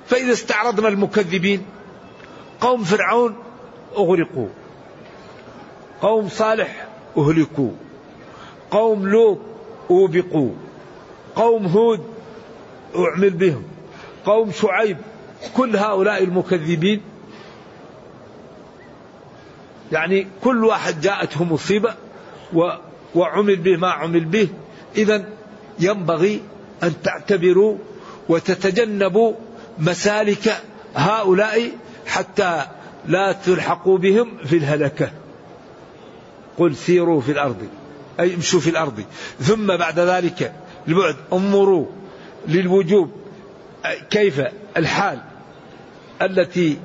فإذا 0.09 0.33
استعرضنا 0.33 0.89
المكذبين 0.89 1.67
قوم 2.61 2.85
فرعون 2.85 3.37
أغرقوا. 3.97 4.49
قوم 6.03 6.29
صالح 6.29 6.87
أهلكوا 7.17 7.71
قوم 8.71 9.09
لوط 9.09 9.39
أوبقوا 9.91 10.51
قوم 11.37 11.67
هود 11.67 12.01
أعمل 12.97 13.31
بهم 13.31 13.63
قوم 14.25 14.53
شعيب 14.53 14.97
كل 15.57 15.77
هؤلاء 15.77 16.23
المكذبين. 16.23 17.01
يعني 19.93 20.27
كل 20.45 20.65
واحد 20.65 21.01
جاءته 21.01 21.45
مصيبة 21.45 21.95
وعمل 23.15 23.57
به 23.57 23.77
ما 23.77 23.89
عمل 23.89 24.25
به. 24.25 24.49
إذا 24.97 25.25
ينبغي 25.81 26.43
أن 26.83 27.03
تعتبروا 27.03 27.79
وتتجنبوا 28.29 29.33
مسالك 29.79 30.63
هؤلاء 30.95 31.71
حتى 32.07 32.63
لا 33.07 33.33
تلحقوا 33.33 33.99
بهم 33.99 34.37
في 34.45 34.57
الهلكة. 34.57 35.11
قل 36.59 36.77
سيروا 36.77 37.21
في 37.21 37.33
الأرض 37.33 37.69
أي 38.21 38.35
امشوا 38.35 38.61
في 38.61 38.71
الأرض. 38.71 39.05
ثم 39.41 39.77
بعد 39.77 39.99
ذلك 39.99 40.53
البعد 40.89 41.17
انظروا 41.33 41.87
للوجوب 42.49 43.11
كيف 44.11 44.41
الحال 44.77 45.21
التي 46.23 46.79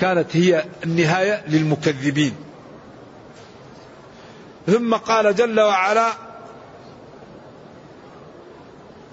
كانت 0.00 0.36
هي 0.36 0.64
النهاية 0.84 1.44
للمكذبين. 1.48 2.34
ثم 4.66 4.94
قال 4.94 5.34
جل 5.34 5.60
وعلا 5.60 6.12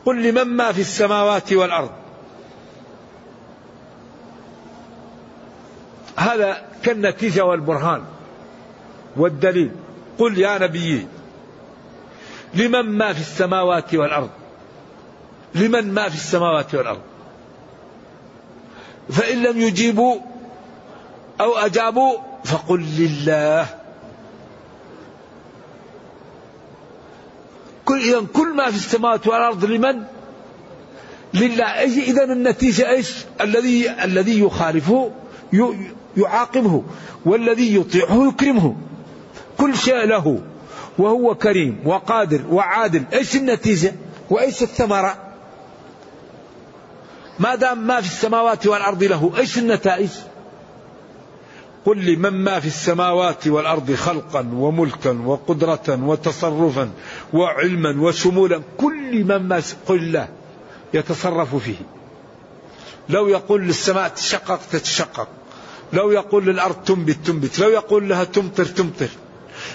قل 0.05 0.23
لمن 0.23 0.43
ما 0.43 0.71
في 0.71 0.81
السماوات 0.81 1.53
والأرض. 1.53 1.91
هذا 6.15 6.65
كالنتيجة 6.83 7.45
والبرهان 7.45 8.03
والدليل. 9.17 9.71
قل 10.19 10.37
يا 10.37 10.57
نبي 10.57 11.07
لمن 12.53 12.81
ما 12.81 13.13
في 13.13 13.19
السماوات 13.19 13.95
والأرض؟ 13.95 14.29
لمن 15.55 15.93
ما 15.93 16.09
في 16.09 16.15
السماوات 16.15 16.75
والأرض؟ 16.75 17.01
فإن 19.09 19.43
لم 19.43 19.61
يجيبوا 19.61 20.19
أو 21.41 21.57
أجابوا 21.57 22.17
فقل 22.45 22.85
لله. 22.97 23.67
كل 27.85 27.99
إذا 27.99 28.25
كل 28.33 28.55
ما 28.55 28.71
في 28.71 28.75
السماوات 28.75 29.27
والأرض 29.27 29.65
لمن؟ 29.65 30.03
لله. 31.33 31.65
إذا 31.83 32.23
النتيجة 32.23 32.89
إيش؟ 32.89 33.25
الذي 33.41 33.91
الذي 34.03 34.39
يخالفه 34.39 35.11
يعاقبه 36.17 36.83
والذي 37.25 37.75
يطيعه 37.75 38.27
يكرمه. 38.27 38.75
كل 39.59 39.77
شيء 39.77 40.05
له 40.05 40.41
وهو 40.97 41.35
كريم 41.35 41.79
وقادر 41.85 42.41
وعادل. 42.49 43.03
إيش 43.13 43.35
النتيجة؟ 43.35 43.93
وإيش 44.29 44.63
الثمرة؟ 44.63 45.17
ما 47.39 47.55
دام 47.55 47.87
ما 47.87 48.01
في 48.01 48.07
السماوات 48.07 48.67
والأرض 48.67 49.03
له 49.03 49.31
إيش 49.37 49.57
النتائج؟ 49.57 50.09
قل 51.85 52.05
لمن 52.05 52.29
ما 52.29 52.59
في 52.59 52.67
السماوات 52.67 53.47
والأرض 53.47 53.93
خلقا 53.93 54.49
وملكا 54.53 55.11
وقدرة 55.25 55.99
وتصرفا 56.03 56.89
وعلما 57.33 58.01
وشمولا؟ 58.01 58.61
كل 58.77 59.23
من 59.23 59.37
ما 59.37 59.61
قل 59.87 59.95
الله 59.95 60.27
يتصرف 60.93 61.55
فيه. 61.55 61.81
لو 63.09 63.27
يقول 63.27 63.61
للسماء 63.61 64.07
تشقق 64.07 64.59
تتشقق 64.71 65.27
لو 65.93 66.11
يقول 66.11 66.45
للأرض 66.45 66.75
تنبت 66.75 67.17
تنبت 67.25 67.59
لو 67.59 67.69
يقول 67.69 68.09
لها 68.09 68.23
تمطر 68.23 68.65
تمطر 68.65 69.09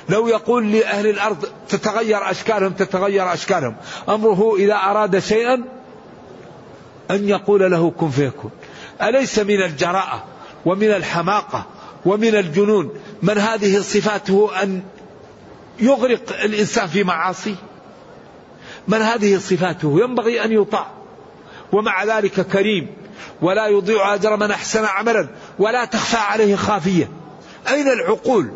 لو 0.09 0.29
يقول 0.29 0.73
لأهل 0.73 1.07
الأرض 1.07 1.45
تتغير 1.69 2.31
أشكالهم 2.31 2.73
تتغير 2.73 3.33
أشكالهم. 3.33 3.77
أمره 4.09 4.57
إذا 4.57 4.75
أراد 4.75 5.19
شيئا 5.19 5.65
أن 7.11 7.29
يقول 7.29 7.71
له 7.71 7.91
كن 7.91 8.11
فيكون. 8.11 8.51
أليس 9.03 9.39
من 9.39 9.63
الجراءة 9.63 10.25
ومن 10.65 10.91
الحماقة 10.91 11.67
ومن 12.07 12.35
الجنون 12.35 12.91
من 13.23 13.39
هذه 13.39 13.81
صفاته 13.81 14.51
أن 14.63 14.83
يغرق 15.81 16.41
الإنسان 16.45 16.87
في 16.87 17.05
معاصي؟ 17.05 17.57
من 18.89 19.03
هذه 19.03 19.39
صفاته؟ 19.39 20.01
ينبغي 20.01 20.45
أن 20.45 20.53
يطاع. 20.53 20.87
ومع 21.73 22.05
ذلك 22.05 22.41
كريم. 22.41 22.87
ولا 23.43 23.67
يضيع 23.67 24.15
أجر 24.15 24.37
من 24.37 24.51
أحسن 24.51 24.85
عملا. 24.85 25.29
ولا 25.59 25.85
تخفى 25.85 26.17
عليه 26.17 26.57
خافية. 26.57 27.11
أين 27.69 27.89
العقول؟ 27.89 28.51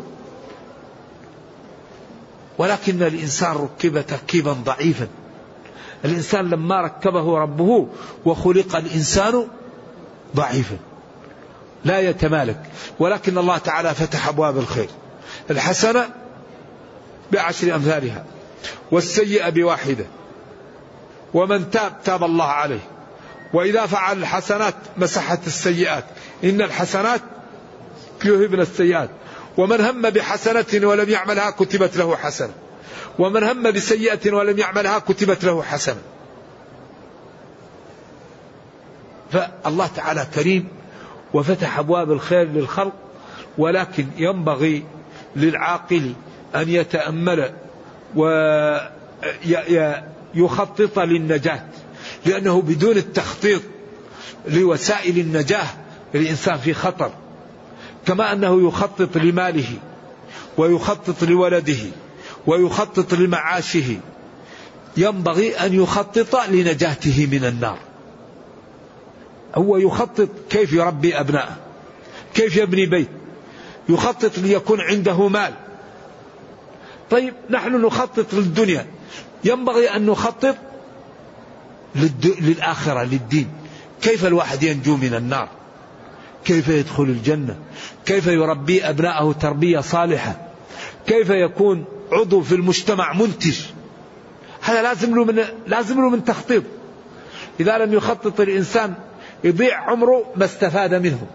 ولكن 2.59 3.03
الإنسان 3.03 3.51
ركب 3.51 4.05
تركيبا 4.07 4.51
ضعيفا. 4.51 5.07
الإنسان 6.05 6.49
لما 6.49 6.81
ركبه 6.81 7.37
ربه 7.37 7.87
وخلق 8.25 8.75
الإنسان 8.75 9.47
ضعيفا. 10.35 10.77
لا 11.85 11.99
يتمالك. 11.99 12.63
ولكن 12.99 13.37
الله 13.37 13.57
تعالى 13.57 13.93
فتح 13.95 14.27
أبواب 14.27 14.57
الخير. 14.57 14.89
الحسنة 15.49 16.09
بعشر 17.31 17.75
أمثالها. 17.75 18.25
والسيئة 18.91 19.49
بواحدة. 19.49 20.05
ومن 21.33 21.71
تاب 21.71 21.93
تاب 22.03 22.23
الله 22.23 22.45
عليه. 22.45 22.87
وإذا 23.53 23.85
فعل 23.85 24.17
الحسنات 24.17 24.75
مسحت 24.97 25.47
السيئات. 25.47 26.03
إن 26.43 26.61
الحسنات 26.61 27.21
يذهبن 28.25 28.59
السيئات. 28.59 29.09
ومن 29.59 29.81
هم 29.81 30.01
بحسنة 30.01 30.87
ولم 30.87 31.09
يعملها 31.09 31.49
كتبت 31.49 31.97
له 31.97 32.15
حسنة. 32.15 32.53
ومن 33.19 33.43
هم 33.43 33.71
بسيئة 33.71 34.33
ولم 34.33 34.59
يعملها 34.59 34.99
كتبت 34.99 35.43
له 35.43 35.63
حسنة. 35.63 36.01
فالله 39.31 39.87
تعالى 39.87 40.27
كريم 40.35 40.67
وفتح 41.33 41.79
أبواب 41.79 42.11
الخير 42.11 42.47
للخلق 42.47 42.93
ولكن 43.57 44.07
ينبغي 44.17 44.83
للعاقل 45.35 46.13
أن 46.55 46.69
يتأمل 46.69 47.53
ويخطط 50.35 50.99
للنجاة 50.99 51.61
لأنه 52.25 52.61
بدون 52.61 52.97
التخطيط 52.97 53.61
لوسائل 54.47 55.19
النجاة 55.19 55.67
الإنسان 56.15 56.57
في 56.57 56.73
خطر. 56.73 57.11
كما 58.05 58.33
أنه 58.33 58.67
يخطط 58.67 59.17
لماله 59.17 59.77
ويخطط 60.57 61.23
لولده 61.23 61.77
ويخطط 62.47 63.13
لمعاشه. 63.13 63.97
ينبغي 64.97 65.55
أن 65.55 65.73
يخطط 65.73 66.35
لنجاته 66.35 67.27
من 67.31 67.45
النار. 67.45 67.77
هو 69.55 69.77
يخطط 69.77 70.29
كيف 70.49 70.73
يربي 70.73 71.19
أبنائه 71.19 71.57
كيف 72.33 72.57
يبني 72.57 72.85
بيت؟ 72.85 73.09
يخطط 73.89 74.37
ليكون 74.37 74.81
عنده 74.81 75.27
مال. 75.27 75.53
طيب 77.09 77.33
نحن 77.49 77.81
نخطط 77.81 78.33
للدنيا. 78.33 78.85
ينبغي 79.43 79.89
أن 79.89 80.05
نخطط 80.05 80.55
للآخرة 82.23 83.03
للدين. 83.03 83.47
كيف 84.01 84.25
الواحد 84.25 84.63
ينجو 84.63 84.97
من 84.97 85.13
النار؟ 85.13 85.58
كيف 86.45 86.67
يدخل 86.67 87.03
الجنة؟ 87.03 87.55
كيف 88.05 88.27
يربي 88.27 88.89
أبناءه 88.89 89.31
تربية 89.31 89.79
صالحة؟ 89.79 90.35
كيف 91.07 91.29
يكون 91.29 91.85
عضو 92.11 92.41
في 92.41 92.55
المجتمع 92.55 93.13
منتج؟ 93.13 93.59
هذا 94.61 94.81
لازم 94.81 95.15
له 95.15 95.25
من 95.25 95.43
لازم 95.67 96.01
له 96.01 96.09
من 96.09 96.25
تخطيط. 96.25 96.63
إذا 97.59 97.77
لم 97.77 97.93
يخطط 97.93 98.39
الإنسان 98.39 98.93
يضيع 99.43 99.89
عمره 99.89 100.23
ما 100.35 100.45
استفاد 100.45 100.93
منه. 100.93 101.27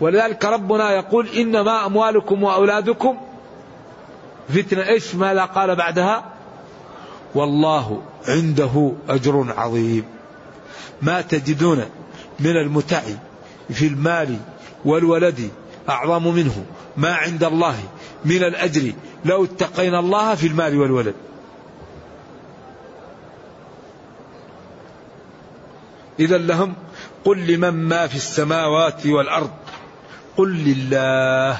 ولذلك 0.00 0.44
ربنا 0.44 0.90
يقول 0.90 1.28
إنما 1.28 1.86
أموالكم 1.86 2.42
وأولادكم 2.42 3.16
فتنة. 4.48 4.88
إيش 4.88 5.14
ماذا 5.14 5.44
قال 5.44 5.76
بعدها؟ 5.76 6.24
والله 7.34 8.02
عنده 8.28 8.92
أجر 9.08 9.54
عظيم. 9.56 10.04
ما 11.02 11.20
تجدون 11.20 11.84
من 12.40 12.50
المتع 12.50 13.02
في 13.70 13.86
المال 13.86 14.38
والولد 14.84 15.50
أعظم 15.88 16.34
منه 16.34 16.64
ما 16.96 17.14
عند 17.14 17.44
الله 17.44 17.78
من 18.24 18.44
الأجر. 18.44 18.92
لو 19.24 19.44
اتقينا 19.44 19.98
الله 19.98 20.34
في 20.34 20.46
المال 20.46 20.78
والولد. 20.78 21.14
إذا 26.20 26.38
لهم 26.38 26.74
قل 27.24 27.46
لمن 27.46 27.70
ما 27.70 28.06
في 28.06 28.16
السماوات 28.16 29.06
والأرض. 29.06 29.50
قل 30.36 30.48
لله. 30.48 31.58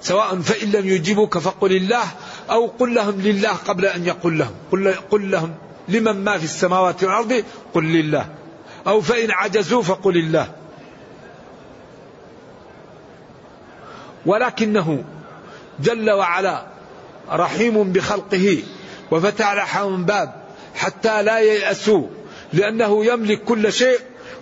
سواء 0.00 0.40
فإن 0.40 0.70
لم 0.70 0.88
يجيبوك 0.88 1.38
فقل 1.38 1.76
الله 1.76 2.04
أو 2.50 2.66
قل 2.66 2.94
لهم 2.94 3.20
لله 3.20 3.52
قبل 3.52 3.86
أن 3.86 4.06
يقول 4.06 4.38
لهم. 4.38 4.54
قل, 4.72 4.94
قل 5.10 5.30
لهم 5.30 5.54
لمن 5.88 6.24
ما 6.24 6.38
في 6.38 6.44
السماوات 6.44 7.04
والأرض 7.04 7.44
قل 7.74 7.84
لله. 7.84 8.41
أو 8.86 9.00
فإن 9.00 9.30
عجزوا 9.30 9.82
فقل 9.82 10.16
الله. 10.16 10.50
ولكنه 14.26 15.04
جل 15.80 16.10
وعلا 16.10 16.66
رحيم 17.30 17.92
بخلقه 17.92 18.62
وفتح 19.10 19.52
لهم 19.52 20.04
باب 20.04 20.42
حتى 20.74 21.22
لا 21.22 21.38
ييأسوا 21.38 22.06
لأنه 22.52 23.04
يملك 23.04 23.44
كل 23.44 23.72
شيء 23.72 23.98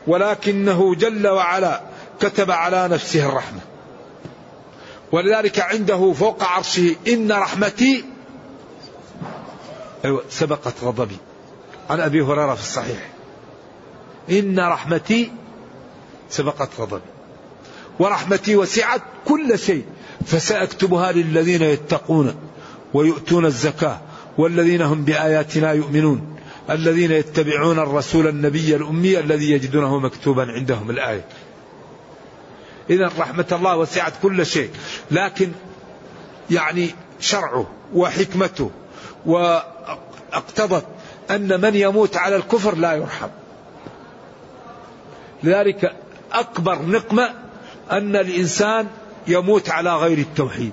ولكنه 0.06 0.94
جل 0.94 1.28
وعلا 1.28 1.80
كتب 2.20 2.50
على 2.50 2.88
نفسه 2.88 3.28
الرحمة. 3.28 3.60
ولذلك 5.12 5.60
عنده 5.60 6.12
فوق 6.12 6.44
عرشه 6.44 6.96
إن 7.08 7.32
رحمتي 7.32 8.04
أيوة 10.04 10.22
سبقت 10.28 10.74
غضبي. 10.82 11.16
عن 11.90 12.00
أبي 12.00 12.20
هريرة 12.20 12.54
في 12.54 12.60
الصحيح. 12.60 13.08
إن 14.30 14.60
رحمتي 14.60 15.32
سبقت 16.30 16.68
غضبي. 16.78 17.00
ورحمتي 17.98 18.56
وسعت 18.56 19.02
كل 19.24 19.58
شيء. 19.58 19.84
فسأكتبها 20.26 21.12
للذين 21.12 21.62
يتقون 21.62 22.34
ويؤتون 22.94 23.46
الزكاة 23.46 24.00
والذين 24.38 24.82
هم 24.82 25.04
بآياتنا 25.04 25.72
يؤمنون. 25.72 26.36
الذين 26.70 27.12
يتبعون 27.12 27.78
الرسول 27.78 28.26
النبي 28.26 28.76
الأمي 28.76 29.18
الذي 29.18 29.50
يجدونه 29.50 29.98
مكتوبا 29.98 30.52
عندهم 30.52 30.90
الآية. 30.90 31.24
إذا 32.90 33.10
رحمة 33.18 33.46
الله 33.52 33.76
وسعت 33.76 34.12
كل 34.22 34.46
شيء. 34.46 34.70
لكن 35.10 35.52
يعني 36.50 36.90
شرعه 37.20 37.70
وحكمته 37.94 38.70
وأقتضت 39.26 40.86
أن 41.30 41.60
من 41.60 41.74
يموت 41.74 42.16
على 42.16 42.36
الكفر 42.36 42.74
لا 42.74 42.92
يرحم. 42.92 43.28
لذلك 45.42 45.96
أكبر 46.32 46.82
نقمة 46.82 47.30
أن 47.90 48.16
الإنسان 48.16 48.86
يموت 49.26 49.70
على 49.70 49.96
غير 49.96 50.18
التوحيد. 50.18 50.72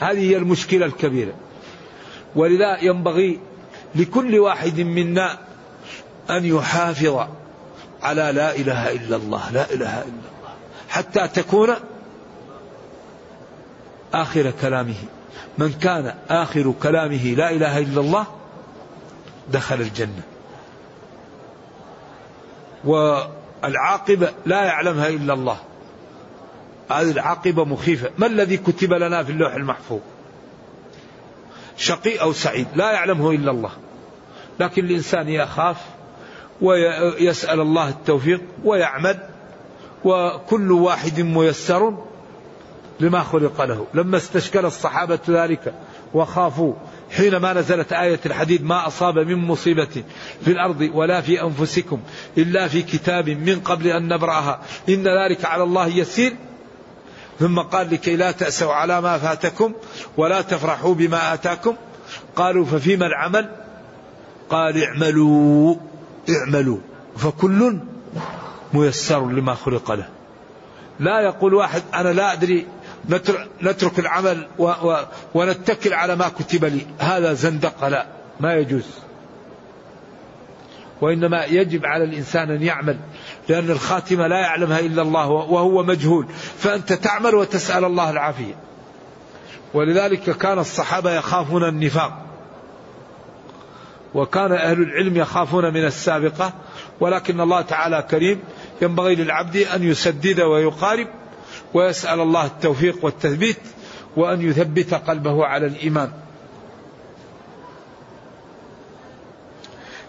هذه 0.00 0.30
هي 0.30 0.36
المشكلة 0.36 0.86
الكبيرة. 0.86 1.32
ولذا 2.36 2.78
ينبغي 2.84 3.40
لكل 3.94 4.38
واحد 4.38 4.80
منا 4.80 5.38
أن 6.30 6.44
يحافظ 6.44 7.26
على 8.02 8.32
لا 8.34 8.56
إله 8.56 8.92
إلا 8.92 9.16
الله 9.16 9.50
لا 9.50 9.64
إله 9.72 9.98
إلا 9.98 10.02
الله 10.02 10.54
حتى 10.88 11.28
تكون 11.28 11.74
آخر 14.14 14.52
كلامه. 14.60 14.94
من 15.58 15.72
كان 15.72 16.14
آخر 16.30 16.74
كلامه 16.82 17.34
لا 17.36 17.50
إله 17.50 17.78
إلا 17.78 18.00
الله 18.00 18.26
دخل 19.52 19.80
الجنة. 19.80 20.22
والعاقبة 23.62 24.28
لا 24.46 24.62
يعلمها 24.64 25.08
إلا 25.08 25.34
الله. 25.34 25.56
هذه 26.90 27.10
العاقبة 27.10 27.64
مخيفة. 27.64 28.10
ما 28.18 28.26
الذي 28.26 28.56
كتب 28.56 28.92
لنا 28.92 29.22
في 29.22 29.32
اللوح 29.32 29.54
المحفوظ؟ 29.54 30.00
شقي 31.76 32.16
أو 32.16 32.32
سعيد 32.32 32.66
لا 32.74 32.92
يعلمه 32.92 33.30
إلا 33.30 33.50
الله. 33.50 33.70
لكن 34.60 34.84
الإنسان 34.84 35.28
يخاف 35.28 35.76
ويسأل 36.60 37.60
الله 37.60 37.88
التوفيق 37.88 38.40
ويعمل 38.64 39.18
وكل 40.04 40.72
واحد 40.72 41.20
ميسر 41.20 42.04
لما 43.00 43.20
خلق 43.20 43.64
له. 43.64 43.86
لما 43.94 44.16
استشكل 44.16 44.66
الصحابة 44.66 45.18
ذلك 45.28 45.74
وخافوا 46.14 46.74
حينما 47.16 47.52
نزلت 47.52 47.92
آية 47.92 48.20
الحديد 48.26 48.64
ما 48.64 48.86
أصاب 48.86 49.18
من 49.18 49.36
مصيبة 49.36 50.04
في 50.44 50.50
الأرض 50.50 50.90
ولا 50.94 51.20
في 51.20 51.42
أنفسكم 51.42 52.00
إلا 52.38 52.68
في 52.68 52.82
كتاب 52.82 53.28
من 53.28 53.60
قبل 53.60 53.86
أن 53.86 54.08
نبرأها. 54.08 54.60
إن 54.88 55.04
ذلك 55.04 55.44
على 55.44 55.62
الله 55.62 55.86
يسير. 55.86 56.36
ثم 57.40 57.58
قال 57.58 57.90
لكي 57.90 58.16
لا 58.16 58.30
تأسوا 58.30 58.72
على 58.72 59.00
ما 59.00 59.18
فاتكم 59.18 59.72
ولا 60.16 60.40
تفرحوا 60.40 60.94
بما 60.94 61.34
آتاكم. 61.34 61.74
قالوا 62.36 62.64
ففيما 62.64 63.06
العمل؟ 63.06 63.50
قال 64.50 64.82
اعملوا 64.82 65.74
اعملوا. 66.30 66.78
فكل 67.16 67.78
ميسر 68.74 69.26
لما 69.26 69.54
خلق 69.54 69.92
له. 69.92 70.08
لا 71.00 71.20
يقول 71.20 71.54
واحد 71.54 71.82
أنا 71.94 72.08
لا 72.08 72.32
أدري 72.32 72.66
نترك 73.62 73.98
العمل 73.98 74.46
ونتكل 75.34 75.92
على 75.92 76.16
ما 76.16 76.28
كتب 76.28 76.64
لي. 76.64 76.86
هذا 76.98 77.32
زندقة 77.32 77.88
لا 77.88 78.06
ما 78.40 78.54
يجوز. 78.54 78.86
وإنما 81.00 81.44
يجب 81.44 81.86
على 81.86 82.04
الإنسان 82.04 82.50
أن 82.50 82.62
يعمل 82.62 82.98
لأن 83.48 83.70
الخاتمة 83.70 84.26
لا 84.26 84.40
يعلمها 84.40 84.80
إلا 84.80 85.02
الله 85.02 85.28
وهو 85.28 85.82
مجهول. 85.82 86.26
فأنت 86.58 86.92
تعمل 86.92 87.34
وتسأل 87.34 87.84
الله 87.84 88.10
العافية. 88.10 88.54
ولذلك 89.74 90.30
كان 90.30 90.58
الصحابة 90.58 91.12
يخافون 91.12 91.68
النفاق. 91.68 92.26
وكان 94.14 94.52
أهل 94.52 94.82
العلم 94.82 95.16
يخافون 95.16 95.74
من 95.74 95.84
السابقة. 95.84 96.52
ولكن 97.00 97.40
الله 97.40 97.60
تعالى 97.60 98.06
كريم 98.10 98.40
ينبغي 98.82 99.14
للعبد 99.14 99.56
أن 99.56 99.82
يسدد 99.82 100.40
ويقارب. 100.40 101.06
ويسأل 101.74 102.20
الله 102.20 102.46
التوفيق 102.46 103.04
والتثبيت 103.04 103.58
وأن 104.16 104.42
يثبت 104.42 104.94
قلبه 104.94 105.46
على 105.46 105.66
الإيمان. 105.66 106.12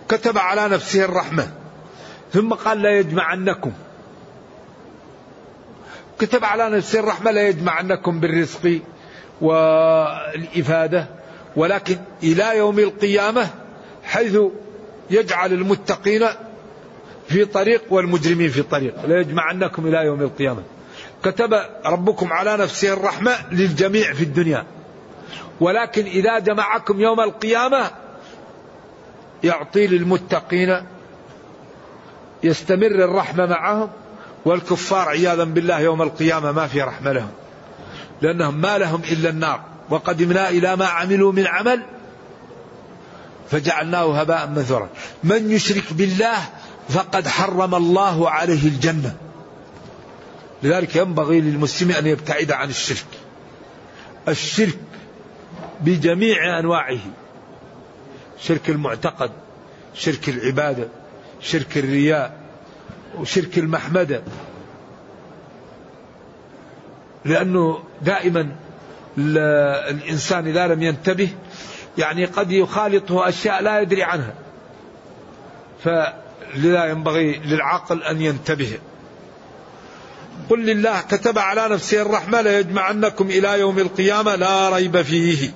كتب 0.10 0.38
على 0.38 0.68
نفسه 0.68 1.06
الرحمة. 1.06 1.52
ثم 2.34 2.54
قال 2.54 2.82
لا 2.82 3.00
يجمعنكم. 3.00 3.72
كتب 6.20 6.46
على 6.46 6.70
نفسه 6.70 7.00
الرحمة 7.00 7.32
لا 7.32 7.48
يجمعنكم 7.48 8.20
بالرزق 8.20 8.80
والإفادة 9.42 11.08
ولكن 11.56 11.98
إلى 12.24 12.58
يوم 12.58 12.80
القيامة 12.80 13.48
حيث 14.04 14.38
يجعل 15.10 15.54
المتقين 15.54 16.28
في 17.28 17.46
طريق 17.46 17.82
والمجرمين 17.90 18.50
في 18.50 18.62
طريق. 18.62 19.06
لا 19.06 19.20
يجمعنكم 19.20 19.88
إلى 19.88 19.98
يوم 20.06 20.22
القيامة. 20.22 20.64
كتب 21.24 21.54
ربكم 21.86 22.34
على 22.34 22.58
نفسه 22.58 22.94
الرحمة 22.94 23.32
للجميع 23.52 24.14
في 24.14 24.24
الدنيا. 24.24 24.66
ولكن 25.60 26.06
إذا 26.06 26.40
جمعكم 26.40 27.00
يوم 27.00 27.20
القيامة 27.20 27.92
يعطي 29.44 29.88
للمتقين 29.88 30.84
يستمر 32.44 32.86
الرحمة 32.86 33.46
معهم 33.46 33.90
والكفار 34.46 35.10
عياذا 35.10 35.44
بالله 35.44 35.80
يوم 35.80 36.02
القيامة 36.02 36.52
ما 36.52 36.68
في 36.68 36.82
رحمة 36.82 37.12
لهم 37.12 37.32
لأنهم 38.22 38.62
ما 38.62 38.78
لهم 38.78 39.02
إلا 39.12 39.30
النار. 39.30 39.62
وقدمنا 39.90 40.50
إلى 40.50 40.76
ما 40.76 40.86
عملوا 40.86 41.32
من 41.32 41.48
عمل 41.48 41.84
فجعلناه 43.52 44.20
هباء 44.20 44.48
منثورا. 44.48 44.90
من 45.24 45.52
يشرك 45.52 45.94
بالله 45.94 46.38
فقد 46.90 47.28
حرم 47.28 47.76
الله 47.76 48.30
عليه 48.30 48.68
الجنة. 48.68 49.16
لذلك 50.64 50.96
ينبغي 50.96 51.42
للمسلم 51.42 51.92
أن 51.92 52.08
يبتعد 52.08 52.52
عن 52.52 52.70
الشرك. 52.70 53.06
الشرك 54.28 54.80
بجميع 55.82 56.60
أنواعه. 56.60 57.00
شرك 58.40 58.70
المعتقد 58.70 59.32
شرك 59.94 60.30
العبادة 60.30 60.88
شرك 61.42 61.78
الرياء 61.78 62.38
وشرك 63.18 63.58
المحمدة. 63.58 64.24
لأنه 67.26 67.84
دائما 68.02 68.56
الإنسان 69.18 70.48
إذا 70.48 70.68
لم 70.68 70.84
ينتبه 70.84 71.30
يعني 71.98 72.26
قد 72.26 72.52
يخالطه 72.52 73.30
أشياء 73.30 73.62
لا 73.62 73.82
يدري 73.82 74.04
عنها. 74.04 74.34
فلذا 75.84 76.86
ينبغي 76.86 77.40
للعقل 77.40 78.04
أن 78.04 78.22
ينتبه. 78.22 78.80
قل 80.50 80.66
لله 80.66 81.02
كتب 81.02 81.40
على 81.40 81.68
نفسه 81.68 82.02
الرحمة 82.02 82.42
ليجمعنكم 82.42 83.30
إلى 83.30 83.60
يوم 83.60 83.80
القيامة 83.80 84.36
لا 84.36 84.70
ريب 84.70 85.02
فيه. 85.02 85.50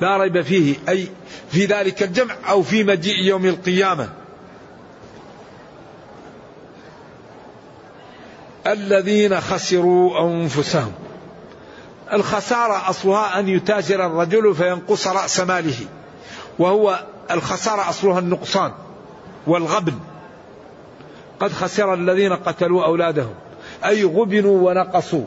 لا 0.00 0.16
ريب 0.16 0.40
فيه 0.42 0.74
أي 0.88 1.08
في 1.50 1.64
ذلك 1.64 2.02
الجمع 2.02 2.34
أو 2.48 2.62
في 2.62 2.84
مجيء 2.84 3.24
يوم 3.24 3.46
القيامة. 3.46 4.08
الذين 8.66 9.40
خسروا 9.40 10.20
أنفسهم. 10.20 10.92
الخسارة 12.12 12.90
أصلها 12.90 13.38
أن 13.38 13.48
يتاجر 13.48 14.06
الرجل 14.06 14.54
فينقص 14.54 15.06
رأس 15.06 15.40
ماله 15.40 15.86
وهو 16.58 17.04
الخسارة 17.30 17.90
أصلها 17.90 18.18
النقصان 18.18 18.72
والغبن. 19.46 19.98
قد 21.40 21.52
خسر 21.52 21.94
الذين 21.94 22.32
قتلوا 22.32 22.84
أولادهم. 22.84 23.34
أي 23.84 24.04
غبنوا 24.04 24.70
ونقصوا. 24.70 25.24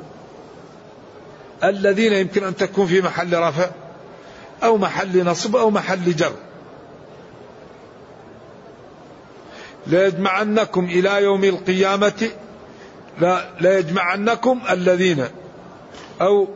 الذين 1.63 2.13
يمكن 2.13 2.43
أن 2.43 2.55
تكون 2.55 2.87
في 2.87 3.01
محل 3.01 3.39
رفع 3.39 3.69
أو 4.63 4.77
محل 4.77 5.25
نصب 5.25 5.55
أو 5.55 5.69
محل 5.69 6.15
جر. 6.15 6.33
ليجمعنكم 9.87 10.85
إلى 10.85 11.23
يوم 11.23 11.43
القيامة. 11.43 12.29
لا, 13.21 13.45
لا 13.59 13.79
يجمعنكم 13.79 14.59
الذين. 14.69 15.25
أو 16.21 16.47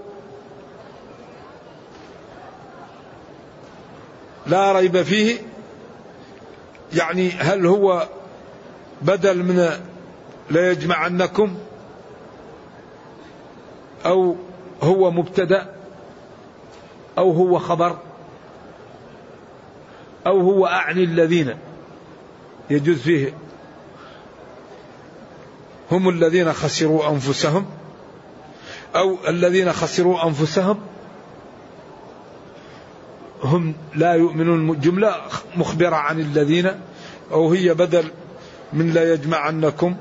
لا 4.48 4.72
ريب 4.72 5.02
فيه. 5.02 5.38
يعني 6.94 7.30
هل 7.30 7.66
هو 7.66 8.08
بدل 9.04 9.44
من 9.44 9.80
لا 10.50 10.72
يجمعنكم 10.72 11.58
أو 14.06 14.36
هو 14.84 15.12
مبتدأ 15.12 15.76
أو 17.18 17.32
هو 17.32 17.60
خبر 17.60 17.98
أو 20.28 20.40
هو 20.40 20.66
أعني 20.66 21.04
الذين 21.04 21.56
يجوز 22.70 22.98
فيه 22.98 23.34
هم 25.92 26.10
الذين 26.10 26.54
خسروا 26.54 27.10
أنفسهم 27.10 27.66
أو 28.96 29.18
الذين 29.28 29.74
خسروا 29.74 30.28
أنفسهم 30.28 30.80
هم 33.44 33.74
لا 33.96 34.14
يؤمنون 34.14 34.80
جملة 34.80 35.16
مخبرة 35.56 35.96
عن 35.96 36.20
الذين 36.20 36.72
أو 37.32 37.52
هي 37.52 37.74
بدل 37.74 38.12
من 38.74 38.90
لا 38.90 39.14
يجمعنكم 39.14 39.96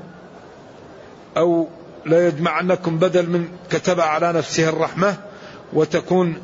أو 1.37 1.67
لا 2.05 2.27
يجمعنكم 2.27 2.97
بدل 2.97 3.29
من 3.29 3.47
كتب 3.69 3.99
على 3.99 4.33
نفسه 4.33 4.69
الرحمة 4.69 5.17
وتكون 5.73 6.37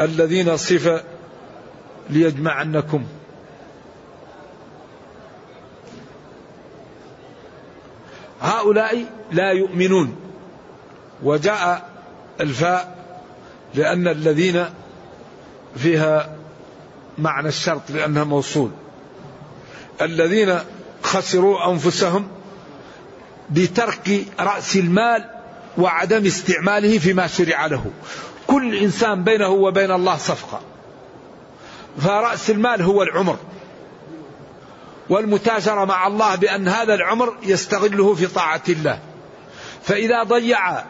الذين 0.00 0.56
صفة 0.56 1.02
ليجمعنكم. 2.10 3.04
هؤلاء 8.40 9.04
لا 9.32 9.52
يؤمنون. 9.52 10.16
وجاء 11.22 11.88
الفاء 12.40 12.96
لأن 13.74 14.08
الذين 14.08 14.64
فيها 15.76 16.36
معنى 17.18 17.48
الشرط 17.48 17.90
لأنها 17.90 18.24
موصول. 18.24 18.70
الذين 20.02 20.58
خسروا 21.06 21.70
أنفسهم 21.70 22.28
بترك 23.50 24.24
رأس 24.40 24.76
المال 24.76 25.24
وعدم 25.78 26.26
استعماله 26.26 26.98
فيما 26.98 27.26
شرع 27.26 27.66
له. 27.66 27.84
كل 28.46 28.74
إنسان 28.76 29.24
بينه 29.24 29.48
وبين 29.48 29.90
الله 29.90 30.16
صفقة. 30.16 30.60
فرأس 31.98 32.50
المال 32.50 32.82
هو 32.82 33.02
العمر. 33.02 33.36
والمتاجرة 35.08 35.84
مع 35.84 36.06
الله 36.06 36.34
بأن 36.34 36.68
هذا 36.68 36.94
العمر 36.94 37.36
يستغله 37.42 38.14
في 38.14 38.26
طاعة 38.26 38.62
الله. 38.68 38.98
فإذا 39.82 40.22
ضيع 40.22 40.84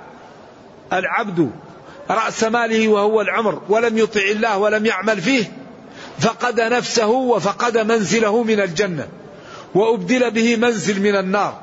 العبد 0.92 1.50
رأس 2.10 2.44
ماله 2.44 2.88
وهو 2.88 3.20
العمر 3.20 3.62
ولم 3.68 3.98
يطع 3.98 4.20
الله 4.20 4.58
ولم 4.58 4.86
يعمل 4.86 5.20
فيه 5.20 5.52
فقد 6.18 6.60
نفسه 6.60 7.06
وفقد 7.06 7.78
منزله 7.78 8.42
من 8.42 8.60
الجنة. 8.60 9.08
وأبدل 9.76 10.30
به 10.30 10.56
منزل 10.56 11.02
من 11.02 11.16
النار. 11.16 11.60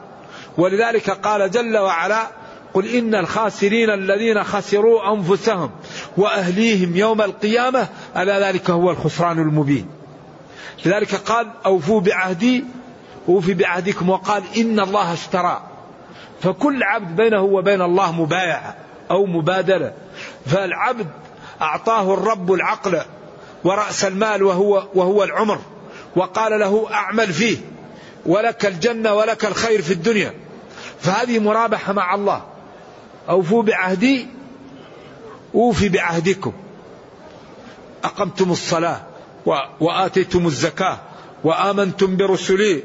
ولذلك 0.58 1.10
قال 1.10 1.52
جل 1.52 1.78
وعلا 1.78 2.28
قل 2.73 2.88
إن 2.88 3.15
الخاسرين 3.15 3.89
الذين 3.89 4.43
خسروا 4.43 5.13
أنفسهم 5.13 5.71
وأهليهم 6.17 6.95
يوم 6.95 7.21
القيامة 7.21 7.88
ألا 8.17 8.49
ذلك 8.49 8.69
هو 8.69 8.91
الخسران 8.91 9.39
المبين. 9.39 9.88
لذلك 10.86 11.15
قال 11.15 11.47
أوفوا 11.65 12.02
بعهدي 12.02 12.65
أوفي 13.30 13.54
بعهدكم 13.54 14.10
وقال 14.10 14.43
إن 14.58 14.80
الله 14.80 15.13
اشترى. 15.13 15.62
فكل 16.41 16.84
عبد 16.84 17.15
بينه 17.15 17.41
وبين 17.41 17.82
الله 17.82 18.12
مبايعة 18.12 18.76
أو 19.12 19.26
مبادلة 19.26 19.93
فالعبد 20.45 21.08
أعطاه 21.62 22.13
الرب 22.13 22.54
العقل 22.54 23.02
ورأس 23.63 24.06
المال 24.06 24.43
وهو 24.43 24.88
وهو 24.95 25.23
العمر 25.23 25.60
وقال 26.15 26.60
له 26.60 26.88
أعمل 26.91 27.34
فيه. 27.34 27.73
ولك 28.26 28.66
الجنة 28.66 29.14
ولك 29.14 29.46
الخير 29.46 29.82
في 29.82 29.94
الدنيا. 29.94 30.34
فهذه 31.00 31.40
مرابحة 31.40 31.94
مع 31.94 32.16
الله. 32.16 32.44
أوفوا 33.30 33.64
بعهدي 33.64 34.28
أوفي 35.56 35.90
بعهدكم. 35.90 36.54
أقمتم 38.04 38.52
الصلاة 38.52 39.02
وآتيتم 39.80 40.46
الزكاة 40.46 41.00
وآمنتم 41.44 42.18
برسلي 42.18 42.84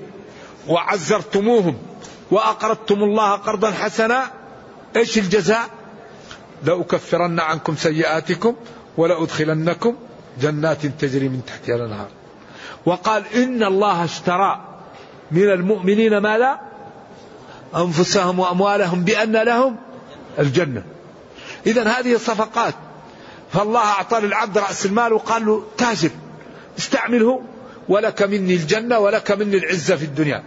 وعزرتموهم 0.69 1.79
وأقرضتم 2.31 3.03
الله 3.03 3.33
قرضا 3.33 3.71
حسنا. 3.71 4.31
إيش 4.97 5.19
الجزاء؟ 5.19 5.69
لأكفرن 6.65 7.41
عنكم 7.41 7.77
سيئاتكم 7.77 8.57
ولأدخلنكم 8.97 9.97
جنات 10.41 10.87
تجري 10.87 11.29
من 11.29 11.45
تحتها 11.47 11.77
الأنهار. 11.77 12.09
وقال 12.87 13.23
إن 13.35 13.63
الله 13.63 14.05
اشترى 14.05 14.68
من 15.31 15.51
المؤمنين 15.51 16.19
ما 16.19 16.39
لا 16.39 16.61
أنفسهم 17.77 18.39
وأموالهم 18.39 19.05
بأن 19.05 19.37
لهم 19.37 19.77
الجنة. 20.39 20.83
إذا 21.67 21.89
هذه 21.89 22.17
صفقات 22.17 22.75
فالله 23.53 23.81
أعطى 23.81 24.21
للعبد 24.21 24.59
رأس 24.59 24.87
المال 24.87 25.13
وقال 25.13 25.47
له 25.47 25.63
تاجر 25.79 26.11
استعمله 26.79 27.43
ولك 27.89 28.23
مني 28.23 28.55
الجنة 28.55 28.99
ولك 28.99 29.31
مني 29.31 29.57
العزة 29.57 29.97
في 29.97 30.05
الدنيا. 30.05 30.43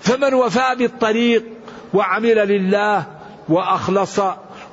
فمن 0.00 0.34
وفى 0.34 0.74
بالطريق 0.78 1.44
وعمل 1.94 2.48
لله 2.48 3.04
وأخلص 3.48 4.20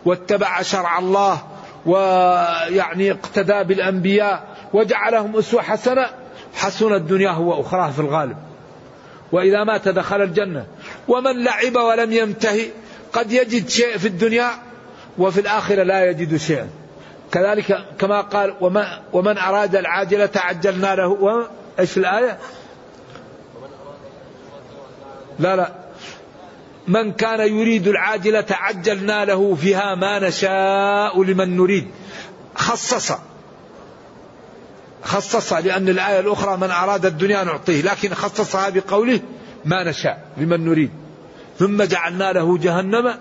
واتبع 0.06 0.62
شرع 0.62 1.00
الله 1.00 1.42
ويعني 1.86 3.12
اقتدى 3.12 3.64
بالأنبياء 3.64 4.56
وجعلهم 4.74 5.38
أسوة 5.38 5.62
حسنة 5.62 6.10
حسن 6.56 6.94
الدنيا 6.94 7.32
هو 7.32 7.62
أخراه 7.62 7.92
في 7.92 8.00
الغالب. 8.00 8.38
وإذا 9.34 9.64
مات 9.64 9.88
دخل 9.88 10.22
الجنة. 10.22 10.66
ومن 11.08 11.44
لعب 11.44 11.76
ولم 11.76 12.12
ينتهي 12.12 12.66
قد 13.14 13.32
يجد 13.32 13.70
شيء 13.70 13.98
في 13.98 14.08
الدنيا 14.08 14.50
وفي 15.18 15.40
الآخرة 15.40 15.84
لا 15.84 16.10
يجد 16.10 16.38
شيئا 16.38 16.70
كذلك 17.32 17.86
كما 18.00 18.22
قال 18.22 18.56
وما 18.62 19.02
ومن 19.14 19.38
أراد 19.38 19.76
العاجلة 19.76 20.30
عجلنا 20.36 20.96
له. 20.96 21.48
إيش 21.80 21.98
الآية؟ 21.98 22.38
لا 25.40 25.56
لا. 25.56 25.72
من 26.88 27.12
كان 27.12 27.40
يريد 27.40 27.88
العاجلة 27.88 28.46
عجلنا 28.52 29.26
له 29.26 29.56
فيها 29.56 29.96
ما 29.96 30.20
نشاء 30.20 31.24
لمن 31.24 31.58
نريد. 31.58 31.88
خصص. 32.56 33.12
خصصها 35.04 35.62
لأن 35.62 35.90
الآية 35.90 36.20
الأخرى 36.20 36.58
من 36.58 36.72
أراد 36.72 37.06
الدنيا 37.06 37.44
نعطيه 37.44 37.82
لكن 37.82 38.14
خصصها 38.14 38.70
بقوله 38.70 39.20
ما 39.66 39.84
نشاء 39.84 40.24
لمن 40.38 40.66
نريد. 40.66 40.92
ثم 41.60 41.84
جعلنا 41.84 42.32
له 42.34 42.58
جهنم 42.58 43.16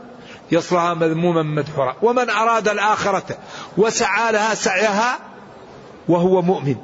يصلها 0.52 0.94
مذموما 0.94 1.42
مدحورا. 1.42 1.96
ومن 2.02 2.30
أراد 2.30 2.68
الآخرة 2.68 3.38
وسعى 3.76 4.32
لها 4.32 4.54
سعيها 4.54 5.18
وهو 6.08 6.42
مؤمن. 6.42 6.76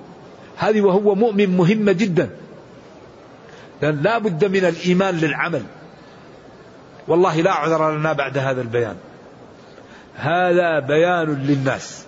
هذه 0.57 0.81
وهو 0.81 1.15
مؤمن 1.15 1.57
مهمة 1.57 1.93
جدا. 1.93 2.31
لأن 3.83 4.03
لا 4.03 4.19
بد 4.19 4.45
من 4.45 4.65
الإيمان 4.65 5.15
للعمل. 5.19 5.63
والله 7.09 7.41
لا 7.41 7.53
عذر 7.53 7.97
لنا 7.97 8.13
بعد 8.13 8.39
هذا 8.39 8.61
البيان. 8.61 8.97
هذا 10.17 10.81
بيان 10.81 11.47
للناس. 11.47 12.08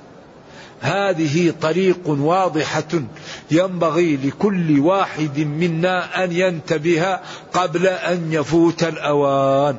هذه 0.80 1.54
طريق 1.62 2.00
واضحة 2.06 3.02
ينبغي 3.50 4.16
لكل 4.16 4.80
واحد 4.80 5.38
منا 5.38 6.24
أن 6.24 6.32
ينتبه 6.32 7.18
قبل 7.52 7.86
أن 7.86 8.32
يفوت 8.32 8.84
الأوان. 8.84 9.78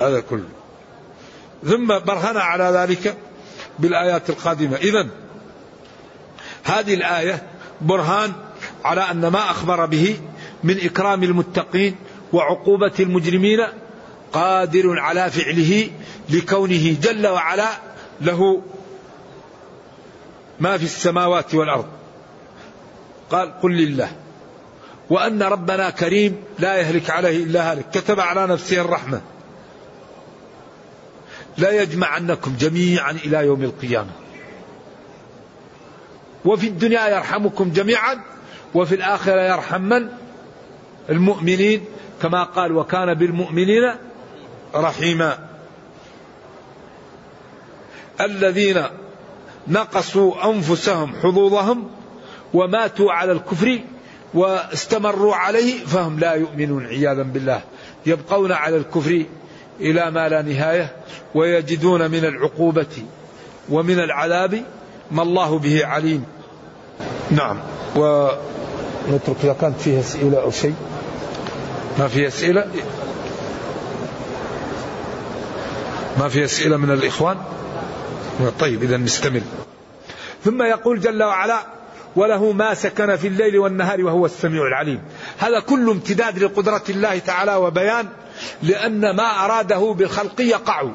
هذا 0.00 0.20
كله. 0.20 0.48
ثم 1.64 1.86
برهن 1.86 2.36
على 2.36 2.64
ذلك 2.64 3.16
بالآيات 3.78 4.30
القادمة. 4.30 4.76
إذا 4.76 5.08
هذه 6.64 6.94
الآية 6.94 7.42
برهان 7.80 8.32
على 8.84 9.00
أن 9.00 9.26
ما 9.26 9.50
أخبر 9.50 9.86
به 9.86 10.16
من 10.64 10.76
إكرام 10.84 11.22
المتقين 11.22 11.96
وعقوبة 12.32 12.92
المجرمين 13.00 13.66
قادر 14.32 14.98
على 14.98 15.30
فعله 15.30 15.90
لكونه 16.30 16.96
جل 17.02 17.26
وعلا 17.26 17.68
له 18.20 18.62
ما 20.60 20.78
في 20.78 20.84
السماوات 20.84 21.54
والأرض. 21.54 21.86
قال 23.30 23.60
قل 23.60 23.72
لله. 23.72 24.12
وأن 25.10 25.42
ربنا 25.42 25.90
كريم 25.90 26.36
لا 26.58 26.76
يهلك 26.76 27.10
عليه 27.10 27.44
إلا 27.44 27.72
هلك 27.72 27.90
كتب 27.90 28.20
على 28.20 28.46
نفسه 28.46 28.80
الرحمة. 28.80 29.20
لا 31.58 31.82
يجمعنكم 31.82 32.56
جميعا 32.60 33.10
إلى 33.10 33.46
يوم 33.46 33.62
القيامة. 33.62 34.10
وفي 36.44 36.66
الدنيا 36.66 37.08
يرحمكم 37.08 37.72
جميعا 37.72 38.20
وفي 38.74 38.94
الآخرة 38.94 39.40
يرحم 39.40 39.80
من؟ 39.80 40.08
المؤمنين. 41.10 41.84
كما 42.22 42.44
قال 42.44 42.76
وكان 42.76 43.14
بالمؤمنين 43.14 43.94
رحيما. 44.74 45.51
الذين 48.20 48.82
نقصوا 49.68 50.50
أنفسهم 50.50 51.14
حظوظهم 51.22 51.88
وماتوا 52.54 53.12
على 53.12 53.32
الكفر 53.32 53.80
واستمروا 54.34 55.34
عليه 55.34 55.84
فهم 55.84 56.18
لا 56.18 56.32
يؤمنون 56.32 56.86
عياذا 56.86 57.22
بالله 57.22 57.60
يبقون 58.06 58.52
على 58.52 58.76
الكفر 58.76 59.24
إلى 59.80 60.10
ما 60.10 60.28
لا 60.28 60.42
نهاية 60.42 60.96
ويجدون 61.34 62.10
من 62.10 62.24
العقوبة 62.24 63.04
ومن 63.70 63.98
العذاب 63.98 64.62
ما 65.10 65.22
الله 65.22 65.58
به 65.58 65.86
عليم. 65.86 66.24
نعم. 67.30 67.58
ونترك 67.96 69.36
إذا 69.44 69.56
كانت 69.60 69.80
فيها 69.80 70.00
أسئلة 70.00 70.42
أو 70.42 70.50
شيء. 70.50 70.74
ما 71.98 72.08
في 72.08 72.26
أسئلة؟ 72.26 72.66
ما 76.18 76.28
في 76.28 76.44
أسئلة 76.44 76.76
من 76.76 76.90
الإخوان؟ 76.90 77.36
طيب 78.50 78.82
إذا 78.82 78.96
نستمر. 78.96 79.42
ثم 80.44 80.62
يقول 80.62 81.00
جل 81.00 81.22
وعلا 81.22 81.58
وله 82.16 82.52
ما 82.52 82.74
سكن 82.74 83.16
في 83.16 83.28
الليل 83.28 83.58
والنهار 83.58 84.04
وهو 84.04 84.26
السميع 84.26 84.66
العليم. 84.66 85.02
هذا 85.38 85.60
كله 85.60 85.92
امتداد 85.92 86.38
لقدرة 86.38 86.82
الله 86.88 87.18
تعالى 87.18 87.54
وبيان 87.54 88.08
لأن 88.62 89.16
ما 89.16 89.44
أراده 89.44 89.94
بالخلق 89.98 90.40
يقع. 90.40 90.88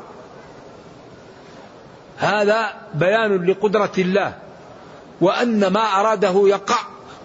هذا 2.18 2.74
بيان 2.94 3.46
لقدرة 3.46 3.92
الله 3.98 4.36
وأن 5.22 5.68
ما 5.68 6.00
أراده 6.00 6.44
يقع 6.46 6.80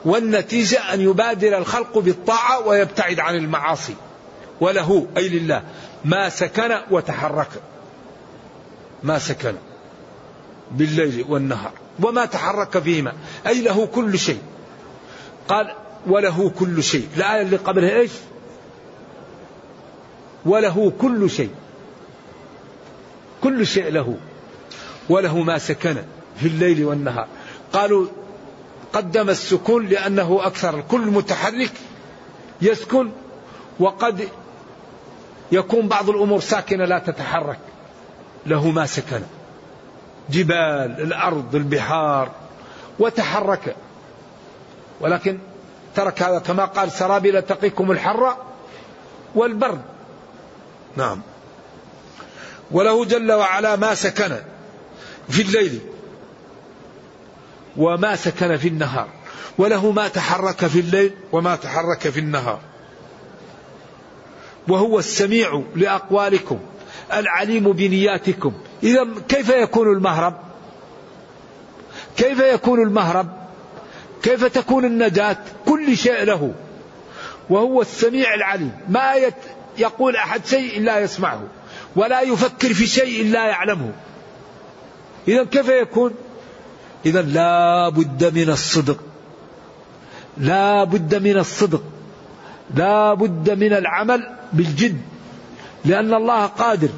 والنتيجة 0.04 0.94
أن 0.94 1.00
يبادر 1.00 1.58
الخلق 1.58 1.98
بالطاعة 1.98 2.66
ويبتعد 2.66 3.20
عن 3.20 3.34
المعاصي. 3.34 3.94
وله 4.60 5.06
أي 5.16 5.28
لله 5.28 5.62
ما 6.04 6.28
سكن 6.28 6.76
وتحرك. 6.90 7.48
ما 9.02 9.18
سكن. 9.18 9.54
بالليل 10.72 11.24
والنهار 11.28 11.72
وما 12.02 12.24
تحرك 12.24 12.78
فيهما. 12.78 13.12
أي 13.46 13.60
له 13.60 13.86
كل 13.86 14.18
شيء. 14.18 14.42
قال 15.48 15.74
وله 16.06 16.50
كل 16.50 16.82
شيء. 16.82 17.08
الآية 17.16 17.42
اللي 17.42 17.56
قبلها 17.56 17.98
إيش؟ 17.98 18.10
وله 20.46 20.92
كل 21.00 21.30
شيء. 21.30 21.50
كل 23.42 23.66
شيء 23.66 23.88
له. 23.88 24.16
وله 25.08 25.38
ما 25.38 25.58
سكن 25.58 25.96
في 26.40 26.46
الليل 26.46 26.84
والنهار. 26.84 27.26
قالوا 27.72 28.06
قدم 28.92 29.30
السكون 29.30 29.86
لأنه 29.86 30.40
أكثر. 30.42 30.80
كل 30.80 31.00
متحرك 31.00 31.72
يسكن 32.62 33.10
وقد 33.80 34.28
يكون 35.52 35.88
بعض 35.88 36.10
الأمور 36.10 36.40
ساكنة 36.40 36.84
لا 36.84 36.98
تتحرك. 36.98 37.58
له 38.46 38.70
ما 38.70 38.86
سكن. 38.86 39.22
جبال 40.30 40.96
الأرض 40.98 41.54
البحار 41.54 42.30
وتحرك. 42.98 43.76
ولكن 45.00 45.38
ترك 45.94 46.22
هذا 46.22 46.38
كما 46.38 46.64
قال 46.64 46.92
سرابيل 46.92 47.42
تقيكم 47.42 47.90
الحر 47.90 48.36
والبرد. 49.34 49.82
نعم. 50.96 51.20
وله 52.70 53.04
جل 53.04 53.32
وعلا 53.32 53.76
ما 53.76 53.94
سكن 53.94 54.36
في 55.28 55.42
الليل 55.42 55.80
وما 57.76 58.16
سكن 58.16 58.56
في 58.56 58.68
النهار 58.68 59.08
وله 59.58 59.90
ما 59.90 60.08
تحرك 60.08 60.66
في 60.66 60.80
الليل 60.80 61.14
وما 61.32 61.56
تحرك 61.56 62.08
في 62.08 62.20
النهار. 62.20 62.60
وهو 64.68 64.98
السميع 64.98 65.62
لأقوالكم 65.76 66.58
العليم 67.12 67.72
بنياتكم 67.72 68.52
إذا 68.82 69.06
كيف 69.28 69.48
يكون 69.48 69.92
المهرب؟ 69.92 70.34
كيف 72.16 72.40
يكون 72.40 72.82
المهرب؟ 72.82 73.28
كيف 74.22 74.44
تكون 74.44 74.84
النجاة؟ 74.84 75.36
كل 75.66 75.96
شيء 75.96 76.24
له. 76.24 76.54
وهو 77.50 77.82
السميع 77.82 78.34
العليم. 78.34 78.72
ما 78.88 79.14
يقول 79.78 80.16
أحد 80.16 80.46
شيء 80.46 80.78
إلا 80.78 81.00
يسمعه 81.00 81.42
ولا 81.96 82.20
يفكر 82.20 82.74
في 82.74 82.86
شيء 82.86 83.22
إلا 83.22 83.46
يعلمه. 83.46 83.92
إذا 85.28 85.44
كيف 85.44 85.68
يكون؟ 85.68 86.14
إذا 87.06 87.22
لا 87.22 87.88
بد 87.88 88.38
من 88.38 88.50
الصدق. 88.50 88.98
لا 90.38 90.84
بد 90.84 91.14
من 91.14 91.38
الصدق. 91.38 91.82
لا 92.74 93.14
بد 93.14 93.50
من 93.50 93.72
العمل 93.72 94.36
بالجد. 94.52 95.00
لأن 95.84 96.14
الله 96.14 96.46
قادر. 96.46 96.88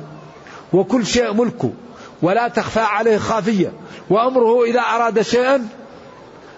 وكل 0.75 1.07
شيء 1.07 1.33
ملكه 1.33 1.73
ولا 2.23 2.49
تخفى 2.49 2.81
عليه 2.81 3.19
خافية. 3.19 3.73
وأمره 4.11 4.65
إذا 4.65 4.81
أراد 4.81 5.23
شيئا 5.23 5.69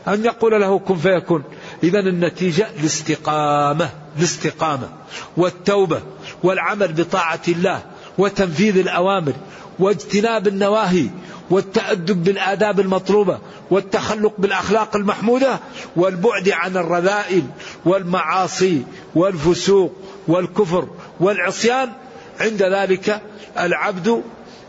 أن 0.09 0.25
يقول 0.25 0.61
له 0.61 0.79
كن 0.79 0.97
فيكون. 0.97 1.43
إذا 1.83 1.99
النتيجة 1.99 2.67
الاستقامة 2.81 3.91
الاستقامة 4.19 4.89
والتوبة 5.37 6.01
والعمل 6.43 6.93
بطاعة 6.93 7.41
الله 7.49 7.83
وتنفيذ 8.19 8.79
الأوامر 8.79 9.33
واجتناب 9.79 10.49
النواهي 10.49 11.11
والتأدب 11.51 12.25
بالآداب 12.25 12.81
المطلوبة 12.81 13.39
والتخلق 13.71 14.35
بالأخلاق 14.39 14.97
المحمودة 14.97 15.59
والبعد 15.97 16.49
عن 16.49 16.77
الرذائل 16.77 17.43
والمعاصي 17.85 18.83
والفسوق 19.15 19.93
والكفر 20.29 20.89
والعصيان 21.21 21.93
عند 22.41 22.63
ذلك 22.63 23.21
العبد 23.59 24.23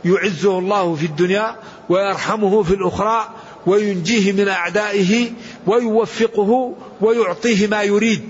يعزه 0.05 0.59
الله 0.59 0.95
في 0.95 1.05
الدنيا 1.05 1.55
ويرحمه 1.89 2.63
في 2.63 2.73
الأخرى 2.73 3.29
وينجيه 3.65 4.31
من 4.31 4.47
أعدائه 4.47 5.31
ويوفقه 5.67 6.75
ويعطيه 7.01 7.67
ما 7.67 7.83
يريد 7.83 8.29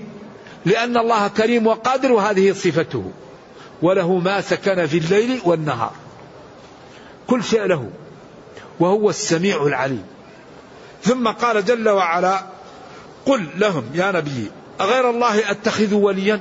لأن 0.64 0.96
الله 0.96 1.28
كريم 1.28 1.66
وقادر 1.66 2.12
وهذه 2.12 2.52
صفته 2.52 3.10
وله 3.82 4.18
ما 4.18 4.40
سكن 4.40 4.86
في 4.86 4.98
الليل 4.98 5.40
والنهار. 5.44 5.92
كل 7.26 7.44
شيء 7.44 7.64
له 7.64 7.90
وهو 8.80 9.10
السميع 9.10 9.66
العليم. 9.66 10.04
ثم 11.02 11.28
قال 11.28 11.64
جل 11.64 11.88
وعلا 11.88 12.42
قل 13.26 13.46
لهم 13.56 13.84
يا 13.94 14.12
نبي 14.12 14.50
أغير 14.80 15.10
الله 15.10 15.50
أتخذ 15.50 15.94
وليا؟ 15.94 16.40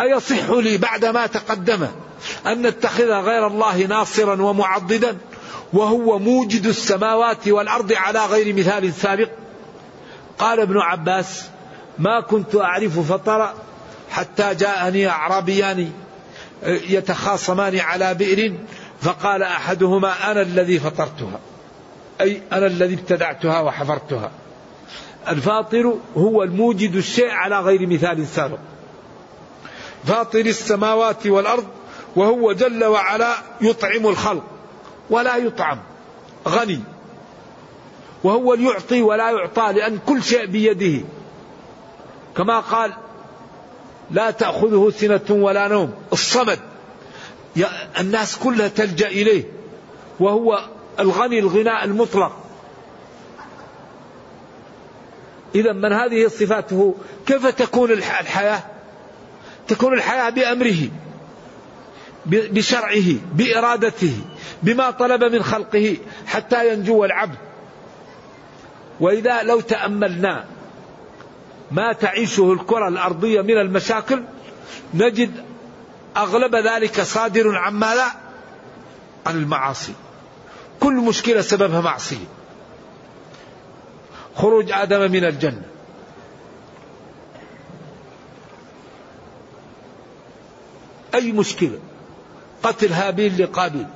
أيصح 0.00 0.50
لي 0.50 0.78
بعد 0.78 1.04
ما 1.04 1.26
تقدم 1.26 1.88
أن 2.46 2.66
نتخذ 2.66 3.04
غير 3.04 3.46
الله 3.46 3.86
ناصرا 3.86 4.42
ومعضدا 4.42 5.16
وهو 5.72 6.18
موجد 6.18 6.66
السماوات 6.66 7.48
والأرض 7.48 7.92
على 7.92 8.26
غير 8.26 8.54
مثال 8.54 8.92
سابق؟ 8.94 9.28
قال 10.38 10.60
ابن 10.60 10.78
عباس 10.78 11.44
ما 11.98 12.20
كنت 12.20 12.56
أعرف 12.56 13.12
فطر 13.12 13.54
حتى 14.10 14.54
جاءني 14.54 15.08
أعرابيان 15.08 15.90
يتخاصمان 16.66 17.78
على 17.78 18.14
بئر 18.14 18.54
فقال 19.00 19.42
أحدهما 19.42 20.30
أنا 20.30 20.42
الذي 20.42 20.78
فطرتها 20.78 21.40
أي 22.20 22.42
أنا 22.52 22.66
الذي 22.66 22.94
ابتدعتها 22.94 23.60
وحفرتها. 23.60 24.30
الفاطر 25.28 25.94
هو 26.16 26.42
الموجد 26.42 26.94
الشيء 26.94 27.30
على 27.30 27.60
غير 27.60 27.86
مثال 27.86 28.26
سابق. 28.26 28.58
فاطر 30.04 30.40
السماوات 30.40 31.26
والأرض 31.26 31.66
وهو 32.16 32.52
جل 32.52 32.84
وعلا 32.84 33.34
يطعم 33.60 34.06
الخلق 34.06 34.44
ولا 35.10 35.36
يطعم 35.36 35.78
غني. 36.48 36.80
وهو 38.24 38.54
يعطي 38.54 39.02
ولا 39.02 39.30
يعطى 39.30 39.72
لأن 39.72 39.98
كل 40.06 40.22
شيء 40.22 40.46
بيده. 40.46 41.04
كما 42.36 42.60
قال 42.60 42.92
لا 44.10 44.30
تأخذه 44.30 44.92
سنة 44.96 45.26
ولا 45.30 45.68
نوم. 45.68 45.94
الصمد. 46.12 46.58
الناس 48.00 48.36
كلها 48.36 48.68
تلجأ 48.68 49.08
إليه 49.08 49.44
وهو 50.20 50.60
الغني 51.00 51.38
الغناء 51.38 51.84
المطلق. 51.84 52.32
إذا 55.54 55.72
من 55.72 55.92
هذه 55.92 56.28
صفاته 56.28 56.94
كيف 57.26 57.46
تكون 57.46 57.90
الحياة؟ 57.92 58.62
تكون 59.68 59.94
الحياة 59.94 60.30
بأمره 60.30 60.88
بشرعه 62.26 63.14
بإرادته 63.34 64.16
بما 64.62 64.90
طلب 64.90 65.24
من 65.24 65.42
خلقه 65.42 65.96
حتى 66.26 66.72
ينجو 66.72 67.04
العبد. 67.04 67.38
وإذا 69.00 69.42
لو 69.42 69.60
تأملنا 69.60 70.44
ما 71.70 71.92
تعيشه 71.92 72.52
الكرة 72.52 72.88
الأرضية 72.88 73.40
من 73.40 73.58
المشاكل 73.58 74.22
نجد 74.94 75.44
أغلب 76.16 76.56
ذلك 76.56 77.00
صادر 77.00 77.56
عن 77.56 77.74
ماذا؟ 77.74 78.06
عن 79.26 79.36
المعاصي. 79.36 79.92
كل 80.80 80.94
مشكلة 80.94 81.40
سببها 81.40 81.80
معصية. 81.80 82.26
خروج 84.36 84.72
آدم 84.72 85.12
من 85.12 85.24
الجنة. 85.24 85.62
أي 91.14 91.32
مشكلة؟ 91.32 91.78
قتل 92.62 92.92
هابيل 92.92 93.42
لقابيل. 93.42 93.86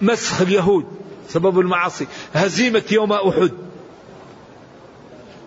مسخ 0.00 0.40
اليهود 0.40 0.86
سبب 1.28 1.60
المعاصي. 1.60 2.06
هزيمة 2.34 2.82
يوم 2.90 3.12
أحد. 3.12 3.52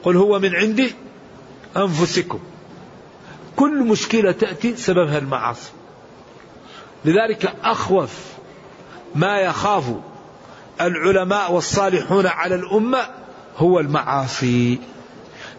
قل 0.03 0.18
هو 0.18 0.39
من 0.39 0.55
عندي 0.55 0.95
أنفسكم. 1.78 2.39
كل 3.55 3.84
مشكلة 3.84 4.32
تأتي 4.32 4.76
سببها 4.76 5.18
المعاصي. 5.18 5.72
لذلك 7.05 7.53
أخوف 7.64 8.34
ما 9.16 9.39
يخاف 9.39 9.84
العلماء 10.82 11.51
والصالحون 11.51 12.28
على 12.28 12.55
الأمة 12.55 13.07
هو 13.57 13.80
المعاصي. 13.80 14.80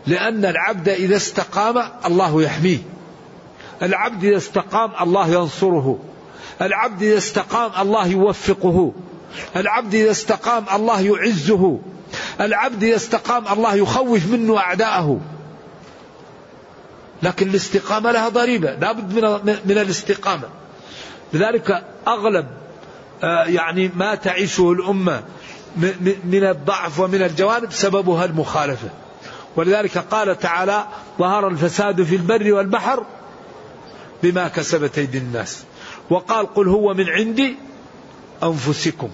لأن 0.07 0.45
العبد 0.45 0.89
إذا 0.89 1.17
استقام 1.17 1.89
الله 2.07 2.43
يحميه. 2.43 2.79
العبد 3.83 4.25
إذا 4.25 4.37
استقام 4.37 4.93
الله 5.01 5.29
ينصره. 5.29 5.99
العبد 6.63 7.03
إذا 7.03 7.19
استقام 7.19 7.71
الله 7.81 8.07
يوفقه. 8.07 8.93
العبد 9.57 9.95
إذا 9.95 10.11
استقام 10.11 10.65
الله 10.75 11.01
يعزه. 11.01 11.79
العبد 12.41 12.85
إذا 12.85 12.97
استقام 12.97 13.49
الله 13.53 13.75
يخوف 13.75 14.27
منه 14.27 14.59
أعداءه. 14.59 15.21
لكن 17.23 17.49
الاستقامة 17.49 18.13
لها 18.13 18.29
ضريبة. 18.29 18.75
لابد 18.75 19.15
من, 19.15 19.57
من 19.65 19.79
الاستقامة. 19.79 20.49
لذلك 21.33 21.85
أغلب 22.09 22.47
آه، 23.23 23.45
يعني 23.45 23.91
ما 23.97 24.15
تعيشه 24.15 24.73
الأمة 24.73 25.23
من 26.25 26.45
الضعف 26.45 27.01
ومن 27.01 27.23
الجوانب 27.23 27.73
سببها 27.73 28.25
المخالفة. 28.25 28.89
ولذلك 29.57 29.99
قال 29.99 30.39
تعالى 30.39 30.85
ظهر 31.19 31.49
الفساد 31.49 32.03
في 32.03 32.17
البر 32.17 32.53
والبحر 32.53 33.07
بما 34.23 34.49
كسبت 34.49 34.99
أيدي 34.99 35.19
الناس. 35.19 35.65
وقال 36.11 36.55
قل 36.55 36.69
هو 36.69 36.95
من 36.95 37.09
عندي 37.09 37.57
أنفسكم 38.43 39.11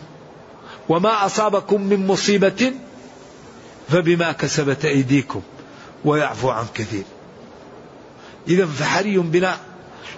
وما 0.89 1.27
أصابكم 1.27 1.83
من 1.83 2.07
مصيبة 2.07 2.73
فبما 3.89 4.33
كسبت 4.33 4.85
أيديكم. 4.85 5.43
ويعفو 6.05 6.51
عن 6.51 6.65
كثير. 6.75 7.05
إذا 8.49 8.67
فحري 8.67 9.19
بنا 9.19 9.57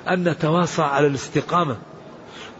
أن 0.08 0.28
نتواصى 0.28 0.82
على 0.82 1.06
الاستقامة 1.06 1.76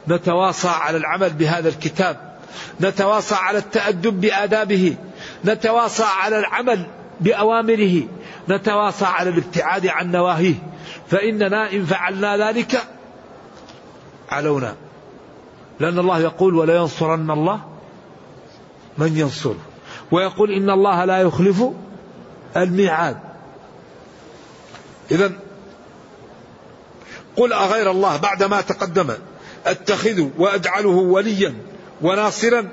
نتواصى 0.09 0.69
على 0.69 0.97
العمل 0.97 1.31
بهذا 1.31 1.69
الكتاب 1.69 2.33
نتواصى 2.81 3.35
على 3.35 3.59
التأدب 3.59 4.21
بآدابه 4.21 4.97
نتواصى 5.45 6.05
على 6.05 6.39
العمل 6.39 6.87
بأوامره 7.23 8.03
نتواصى 8.49 9.05
على 9.05 9.31
الابتعاد 9.31 9.87
عن 9.87 10.11
نواهيه. 10.11 10.55
فإننا 11.11 11.73
إن 11.73 11.85
فعلنا 11.85 12.49
ذلك 12.49 12.83
علونا. 14.31 14.77
لأن 15.81 15.99
الله 15.99 16.21
يقول 16.21 16.55
ولا 16.55 16.77
ينصرن 16.77 17.31
الله 17.31 17.61
من 18.99 19.17
ينصره 19.17 19.59
ويقول 20.11 20.53
إن 20.53 20.71
الله 20.71 21.05
لا 21.05 21.19
يخلف 21.19 21.63
الميعاد 22.57 23.19
إذا 25.11 25.33
قل 27.37 27.53
أغير 27.53 27.91
الله 27.91 28.17
بعد 28.17 28.43
ما 28.43 28.61
تقدم 28.61 29.11
أتخذ 29.67 30.29
وأجعله 30.39 30.89
وليا 30.89 31.55
وناصرا 32.03 32.69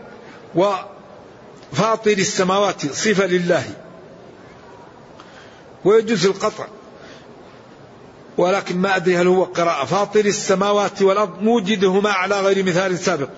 وفاطر 0.55 2.11
السماوات 2.11 2.85
صفة 2.85 3.25
لله. 3.25 3.63
ويجوز 5.85 6.25
القطع. 6.25 6.67
ولكن 8.37 8.77
ما 8.77 8.95
أدري 8.95 9.17
هل 9.17 9.27
هو 9.27 9.43
قراءة 9.43 9.85
فاطر 9.85 10.25
السماوات 10.25 11.01
والأرض 11.01 11.41
موجدهما 11.41 12.09
على 12.09 12.41
غير 12.41 12.63
مثال 12.65 12.99
سابق. 12.99 13.29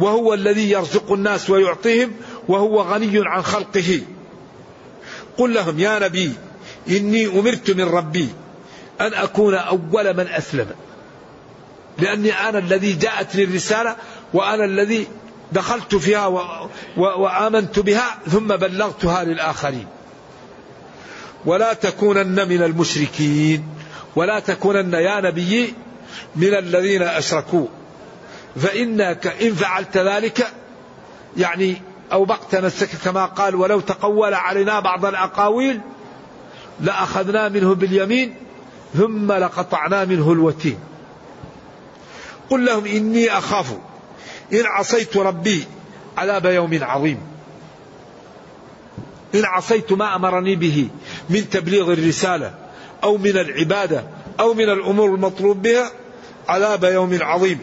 وهو 0.00 0.34
الذي 0.34 0.70
يرزق 0.70 1.12
الناس 1.12 1.50
ويعطيهم 1.50 2.12
وهو 2.48 2.82
غني 2.82 3.12
عن 3.14 3.42
خلقه. 3.42 4.00
قل 5.38 5.54
لهم 5.54 5.78
يا 5.78 5.98
نبي 5.98 6.32
إني 6.88 7.26
أمرت 7.26 7.70
من 7.70 7.84
ربي 7.84 8.28
أن 9.00 9.14
أكون 9.14 9.54
أول 9.54 10.16
من 10.16 10.28
أسلم. 10.28 10.70
لأني 11.98 12.32
أنا 12.32 12.58
الذي 12.58 12.92
جاءتني 12.92 13.44
الرسالة 13.44 13.96
وأنا 14.34 14.64
الذي 14.64 15.06
دخلت 15.52 15.94
فيها 15.94 16.26
و... 16.26 16.36
و... 16.96 17.02
وآمنت 17.02 17.78
بها 17.78 18.18
ثم 18.30 18.46
بلغتها 18.46 19.24
للآخرين. 19.24 19.86
ولا 21.46 21.72
تكونن 21.72 22.48
من 22.48 22.62
المشركين 22.62 23.68
ولا 24.16 24.40
تكونن 24.40 24.92
يا 24.94 25.20
نبي 25.20 25.74
من 26.36 26.54
الذين 26.54 27.02
أشركوا. 27.02 27.66
فإنك 28.56 29.26
إن 29.26 29.54
فعلت 29.54 29.96
ذلك 29.96 30.46
يعني 31.36 31.82
أوبقت 32.12 32.54
نفسك 32.54 32.88
كما 33.04 33.26
قال 33.26 33.54
ولو 33.54 33.80
تقول 33.80 34.34
علينا 34.34 34.80
بعض 34.80 35.04
الأقاويل 35.04 35.80
لأخذنا 36.80 37.48
منه 37.48 37.74
باليمين 37.74 38.34
ثم 38.94 39.32
لقطعنا 39.32 40.04
منه 40.04 40.32
الوتين. 40.32 40.78
قل 42.50 42.64
لهم 42.64 42.86
إني 42.86 43.38
أخاف 43.38 43.72
إن 44.52 44.66
عصيت 44.66 45.16
ربي 45.16 45.64
عذاب 46.18 46.46
يوم 46.46 46.78
عظيم. 46.82 47.20
إن 49.34 49.44
عصيت 49.44 49.92
ما 49.92 50.16
أمرني 50.16 50.56
به. 50.56 50.88
من 51.30 51.50
تبليغ 51.50 51.92
الرسالة 51.92 52.54
أو 53.04 53.16
من 53.16 53.38
العبادة 53.38 54.04
أو 54.40 54.54
من 54.54 54.70
الأمور 54.70 55.14
المطلوب 55.14 55.62
بها 55.62 55.90
عذاب 56.48 56.84
يوم 56.84 57.18
عظيم. 57.22 57.60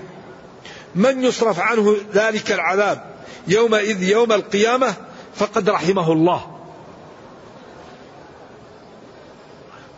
من 0.95 1.23
يصرف 1.23 1.59
عنه 1.59 1.95
ذلك 2.13 2.51
العذاب 2.51 3.03
يومئذ 3.47 4.03
يوم 4.03 4.31
القيامة 4.31 4.93
فقد 5.35 5.69
رحمه 5.69 6.11
الله. 6.11 6.57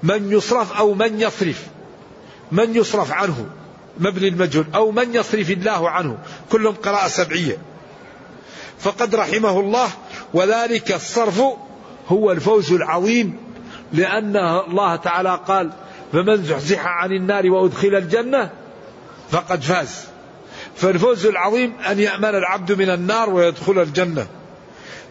من 0.03 0.31
يصرف 0.31 0.77
أو 0.77 0.93
من 0.93 1.21
يصرف 1.21 1.67
من 2.51 2.75
يصرف 2.75 3.11
عنه 3.11 3.45
مبني 3.97 4.27
المجهول 4.27 4.65
أو 4.75 4.91
من 4.91 5.15
يصرف 5.15 5.49
الله 5.49 5.89
عنه 5.89 6.17
كلهم 6.51 6.75
قراءة 6.75 7.07
سبعية. 7.07 7.57
فقد 8.79 9.15
رحمه 9.15 9.59
الله 9.59 9.89
وذلك 10.33 10.91
الصرف 10.91 11.41
هو 12.07 12.31
الفوز 12.31 12.71
العظيم. 12.73 13.48
لأن 13.93 14.37
الله 14.37 14.95
تعالى 14.95 15.39
قال 15.47 15.71
فمن 16.11 16.43
زحزح 16.43 16.87
عن 16.87 17.11
النار 17.11 17.49
وأدخل 17.49 17.95
الجنة 17.95 18.49
فقد 19.31 19.61
فاز. 19.61 20.05
فالفوز 20.75 21.25
العظيم 21.25 21.73
أن 21.89 21.99
يأمن 21.99 22.29
العبد 22.29 22.71
من 22.71 22.89
النار 22.89 23.29
ويدخل 23.29 23.79
الجنة. 23.79 24.27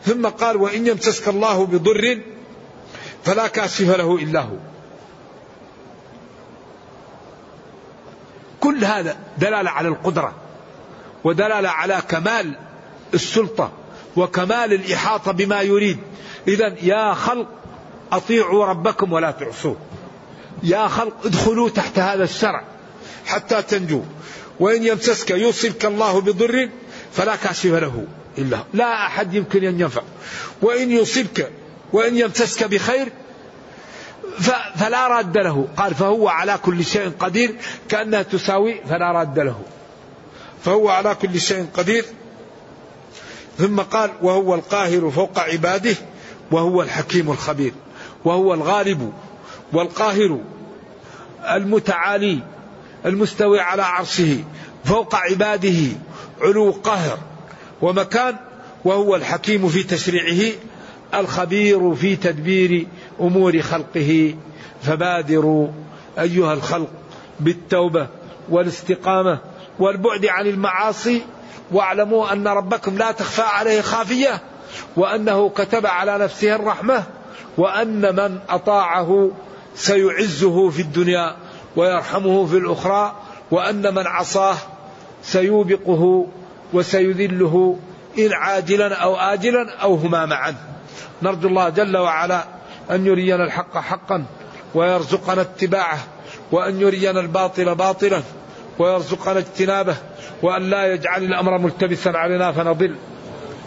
ثم 0.05 0.26
قال 0.26 0.57
وإن 0.57 0.87
يمسسك 0.87 1.29
الله 1.29 1.66
بضر 1.66 2.20
فلا 3.24 3.47
كاشف 3.47 3.97
له 3.97 4.16
إلا 4.16 4.41
هو. 4.41 4.57
كل 8.61 8.85
هذا 8.85 9.16
دلالة 9.39 9.70
على 9.70 9.89
القدرة 9.89 10.35
ودلالة 11.24 11.68
على 11.68 12.03
كمال 12.09 12.57
السلطة 13.14 13.72
وكمال 14.16 14.72
الإحاطة 14.72 15.33
بما 15.33 15.62
يريد. 15.62 15.99
إذا 16.49 16.74
يا 16.83 17.14
خلق 17.14 17.49
أطيعوا 18.12 18.66
ربكم 18.66 19.12
ولا 19.12 19.30
تعصوه. 19.30 19.76
يا 20.62 20.88
خلق 20.88 21.26
ادخلوا 21.26 21.68
تحت 21.68 21.98
هذا 21.98 22.24
الشرع 22.24 22.64
حتى 23.26 23.62
تنجوا 23.62 24.02
وإن 24.61 24.84
يمسسك 24.84 25.30
يوصلك 25.30 25.84
الله 25.84 26.20
بضر 26.20 26.68
فلا 27.12 27.36
كاشف 27.36 27.66
له 27.66 28.06
إلا 28.38 28.59
لا 28.72 29.06
أحد 29.06 29.34
يمكن 29.34 29.64
أن 29.64 29.80
ينفع. 29.80 30.02
وإن 30.62 30.90
يصبك 30.90 31.50
وإن 31.92 32.16
يمسسك 32.16 32.64
بخير 32.64 33.09
فلا 34.76 35.09
راد 35.09 35.38
له. 35.38 35.68
قال 35.76 35.94
فهو 35.94 36.28
على 36.28 36.59
كل 36.62 36.84
شيء 36.84 37.12
قدير. 37.20 37.54
كأنها 37.88 38.22
تساوي 38.22 38.80
فلا 38.88 39.12
راد 39.12 39.38
له. 39.38 39.62
فهو 40.64 40.88
على 40.88 41.14
كل 41.14 41.40
شيء 41.40 41.66
قدير. 41.74 42.04
ثم 43.59 43.80
قال 43.80 44.11
وهو 44.22 44.54
القاهر 44.54 45.11
فوق 45.11 45.38
عباده 45.38 45.96
وهو 46.50 46.82
الحكيم 46.82 47.30
الخبير. 47.30 47.72
وهو 48.29 48.55
الغالب 48.55 49.12
والقاهر 49.72 50.41
المتعالي 51.51 52.39
المستوي 53.07 53.61
على 53.61 53.83
عرشه 53.83 54.45
فوق 54.85 55.14
عباده 55.14 55.97
علو 56.41 56.70
قهر 56.70 57.18
ومكان 57.83 58.37
وهو 58.85 59.16
الحكيم 59.16 59.68
في 59.68 59.83
تشريعه 59.83 60.53
الخبير 61.14 61.95
في 61.95 62.16
تدبير 62.16 62.87
أمور 63.20 63.61
خلقه 63.62 64.35
فبادروا 64.83 65.68
أيها 66.18 66.55
الخلق 66.55 66.91
بالتوبة 67.41 68.09
والاستقامة 68.49 69.39
والبعد 69.79 70.26
عن 70.26 70.47
المعاصي 70.47 71.22
واعلموا 71.72 72.33
أن 72.33 72.49
ربكم 72.49 72.99
لا 72.99 73.12
تخفى 73.12 73.43
عليه 73.43 73.81
خافية 73.81 74.41
وأنه 74.97 75.49
كتب 75.49 75.87
على 75.87 76.18
نفسه 76.18 76.55
الرحمة 76.55 77.05
وأن 77.59 78.16
من 78.16 78.38
أطاعه 78.48 79.30
سيعزه 79.74 80.70
في 80.70 80.82
الدنيا 80.82 81.36
ويرحمه 81.76 82.46
في 82.46 82.56
الأخرى 82.56 83.16
وأن 83.50 83.94
من 83.94 84.06
عصاه 84.06 84.56
سيوبقه 85.22 86.26
وسيذله 86.72 87.78
إن 88.18 88.32
عاجلا 88.32 88.94
أو 88.94 89.16
اجلا 89.16 89.76
أو 89.82 89.94
هما 89.94 90.26
معا. 90.26 90.54
نرجو 91.22 91.48
الله 91.48 91.68
جل 91.68 91.96
وعلا 91.96 92.44
أن 92.90 93.06
يرينا 93.06 93.44
الحق 93.44 93.78
حقا 93.78 94.24
ويرزقنا 94.74 95.40
اتباعه 95.40 95.98
وأن 96.52 96.80
يرينا 96.80 97.20
الباطل 97.20 97.74
باطلا 97.74 98.22
ويرزقنا 98.78 99.38
اجتنابه 99.38 99.96
وأن 100.42 100.70
لا 100.70 100.92
يجعل 100.92 101.24
الأمر 101.24 101.59
ملتبسا 101.59 102.09
علينا 102.09 102.52
فنضل. 102.52 102.96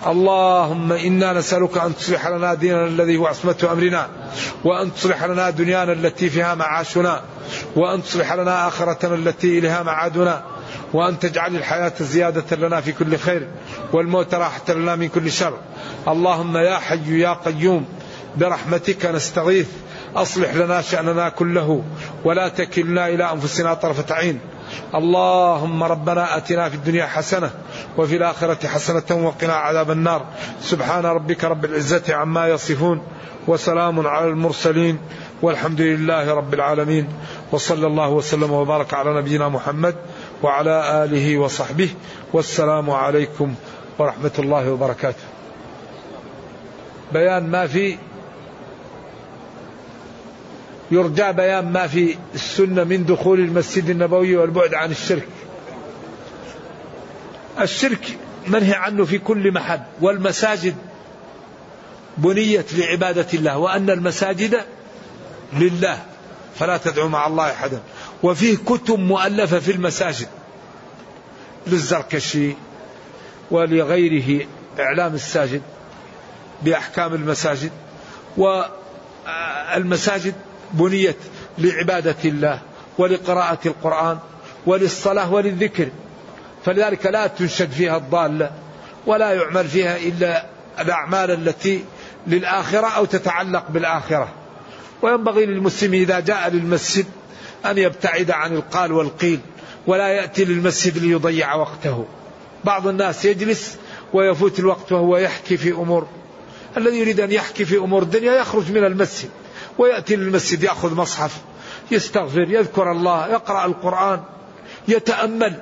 اللهم 0.07 0.91
إنا 0.91 1.33
نسألك 1.33 1.77
أن 1.77 1.95
تصلح 1.95 2.27
لنا 2.27 2.53
ديننا 2.53 2.85
الذي 2.85 3.17
هو 3.17 3.27
عصمة 3.27 3.69
أمرنا 3.71 4.07
وأن 4.63 4.93
تصلح 4.93 5.23
لنا 5.23 5.49
دنيانا 5.49 5.93
التي 5.93 6.29
فيها 6.29 6.55
معاشنا 6.55 7.21
وأن 7.75 8.03
تصلح 8.03 8.33
لنا 8.33 8.67
آخرتنا 8.67 9.15
التي 9.15 9.59
إليها 9.59 9.83
معادنا 9.83 10.43
وأن 10.93 11.19
تجعل 11.19 11.55
الحياة 11.55 11.93
زيادة 11.99 12.57
لنا 12.57 12.81
في 12.81 12.91
كل 12.91 13.17
خير 13.17 13.47
والموت 13.93 14.33
راحة 14.33 14.73
لنا 14.73 14.95
من 14.95 15.07
كل 15.07 15.31
شر. 15.31 15.57
اللهم 16.07 16.57
يا 16.57 16.77
حي 16.77 17.19
يا 17.19 17.33
قيوم 17.33 17.85
برحمتك 18.37 19.05
نستغيث 19.05 19.69
أصلح 20.15 20.55
لنا 20.55 20.81
شأننا 20.81 21.29
كله 21.29 21.83
ولا 22.25 22.47
تكلنا 22.47 23.07
إلى 23.07 23.31
أنفسنا 23.31 23.73
طرفة 23.73 24.15
عين. 24.15 24.39
اللهم 24.95 25.83
ربنا 25.83 26.37
آتنا 26.37 26.69
في 26.69 26.75
الدنيا 26.75 27.05
حسنة 27.05 27.49
وفي 27.97 28.15
الآخرة 28.15 28.67
حسنة 28.67 29.25
وقنا 29.25 29.53
عذاب 29.53 29.91
النار. 29.91 30.25
سبحان 30.61 31.05
ربك 31.05 31.43
رب 31.43 31.65
العزة 31.65 32.15
عما 32.15 32.47
يصفون 32.47 33.01
وسلام 33.47 34.07
على 34.07 34.27
المرسلين 34.27 34.99
والحمد 35.41 35.81
لله 35.81 36.33
رب 36.33 36.53
العالمين. 36.53 37.07
وصلى 37.51 37.87
الله 37.87 38.09
وسلم 38.09 38.51
وبارك 38.51 38.93
على 38.93 39.13
نبينا 39.13 39.49
محمد 39.49 39.95
وعلى 40.43 41.03
آله 41.03 41.37
وصحبه. 41.37 41.89
والسلام 42.33 42.89
عليكم 42.89 43.55
ورحمة 43.99 44.31
الله 44.39 44.71
وبركاته. 44.71 45.23
بيان 47.13 47.51
ما 47.51 47.67
في 47.67 47.97
يرجى 50.91 51.31
بيان 51.31 51.71
ما 51.71 51.87
في 51.87 52.17
السنة 52.35 52.83
من 52.83 53.05
دخول 53.05 53.39
المسجد 53.39 53.89
النبوي 53.89 54.35
والبعد 54.35 54.73
عن 54.73 54.91
الشرك. 54.91 55.27
الشرك 57.61 58.17
منهي 58.47 58.73
عنه 58.73 59.05
في 59.05 59.17
كل 59.17 59.53
محل 59.53 59.79
والمساجد 60.01 60.75
بنيت 62.17 62.73
لعبادة 62.73 63.27
الله 63.33 63.57
وأن 63.57 63.89
المساجد 63.89 64.65
لله 65.53 66.03
فلا 66.59 66.77
تدعوا 66.77 67.09
مع 67.09 67.27
الله 67.27 67.51
أحدا. 67.51 67.81
وفيه 68.23 68.57
كتب 68.57 68.99
مؤلفة 68.99 69.59
في 69.59 69.71
المساجد 69.71 70.27
للزركشي 71.67 72.55
ولغيره 73.51 74.45
إعلام 74.79 75.13
الساجد 75.13 75.61
بأحكام 76.63 77.13
المساجد 77.13 77.71
والمساجد 78.37 80.35
بنيت 80.73 81.17
لعبادة 81.57 82.15
الله 82.25 82.61
ولقراءة 82.97 83.59
القرآن 83.65 84.17
وللصلاة 84.65 85.33
وللذكر. 85.33 85.89
فلذلك 86.65 87.05
لا 87.05 87.27
تنشد 87.27 87.71
فيها 87.71 87.97
الضالة 87.97 88.51
ولا 89.05 89.31
يعمل 89.31 89.67
فيها 89.67 89.97
إلا 89.97 90.45
الأعمال 90.79 91.31
التي 91.31 91.83
للآخرة 92.27 92.87
أو 92.87 93.05
تتعلق 93.05 93.65
بالآخرة. 93.69 94.29
وينبغي 95.01 95.45
للمسلم 95.45 95.93
إذا 95.93 96.19
جاء 96.19 96.49
للمسجد 96.49 97.05
أن 97.65 97.77
يبتعد 97.77 98.31
عن 98.31 98.55
القال 98.55 98.91
والقيل 98.91 99.39
ولا 99.87 100.07
يأتي 100.07 100.45
للمسجد 100.45 100.97
ليضيع 100.97 101.55
وقته. 101.55 102.05
بعض 102.63 102.87
الناس 102.87 103.25
يجلس 103.25 103.77
ويفوت 104.13 104.59
الوقت 104.59 104.91
وهو 104.91 105.17
يحكي 105.17 105.57
في 105.57 105.71
أمور. 105.71 106.07
الذي 106.77 106.99
يريد 106.99 107.19
أن 107.19 107.31
يحكي 107.31 107.65
في 107.65 107.77
أمور 107.77 108.03
الدنيا 108.03 108.33
يخرج 108.33 108.71
من 108.71 108.83
المسجد. 108.83 109.29
ويأتي 109.77 110.15
للمسجد 110.15 110.63
يأخذ 110.63 110.95
مصحف 110.95 111.41
يستغفر 111.91 112.45
يذكر 112.49 112.91
الله 112.91 113.27
يقرأ 113.27 113.65
القرآن 113.65 114.21
يتأمل 114.87 115.53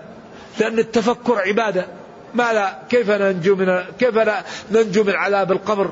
لأن 0.60 0.80
التفكر 0.80 1.39
عبادة. 1.39 1.88
ما 2.34 2.53
لا 2.53 2.80
كيف 2.89 3.10
ننجو 3.10 3.55
من 3.55 3.84
كيف 3.99 4.16
لا 4.16 4.43
ننجو 4.72 5.03
من 5.03 5.16
عذاب 5.16 5.51
القبر؟ 5.51 5.91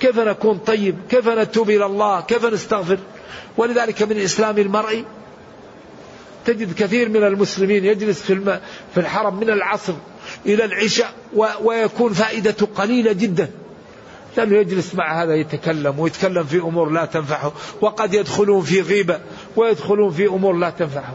كيف 0.00 0.18
نكون 0.18 0.58
طيب؟ 0.58 0.96
كيف 1.10 1.28
نتوب 1.28 1.70
إلى 1.70 1.86
الله؟ 1.86 2.20
كيف 2.20 2.44
نستغفر؟ 2.44 2.98
ولذلك 3.56 4.02
من 4.02 4.20
إسلام 4.20 4.58
المرء 4.58 5.04
تجد 6.46 6.74
كثير 6.74 7.08
من 7.08 7.24
المسلمين 7.24 7.84
يجلس 7.84 8.22
في 8.22 8.60
في 8.94 9.00
الحرم 9.00 9.40
من 9.40 9.50
العصر 9.50 9.94
إلى 10.46 10.64
العشاء 10.64 11.14
ويكون 11.62 12.12
فائدته 12.12 12.66
قليلة 12.66 13.12
جدا. 13.12 13.50
لأنه 14.36 14.56
يجلس 14.56 14.94
مع 14.94 15.22
هذا 15.22 15.34
يتكلم 15.34 15.98
ويتكلم 15.98 16.44
في 16.44 16.58
أمور 16.58 16.90
لا 16.90 17.04
تنفعه 17.04 17.52
وقد 17.80 18.14
يدخلون 18.14 18.62
في 18.62 18.80
غيبة 18.80 19.20
ويدخلون 19.56 20.10
في 20.10 20.26
أمور 20.26 20.52
لا 20.52 20.70
تنفعه. 20.70 21.14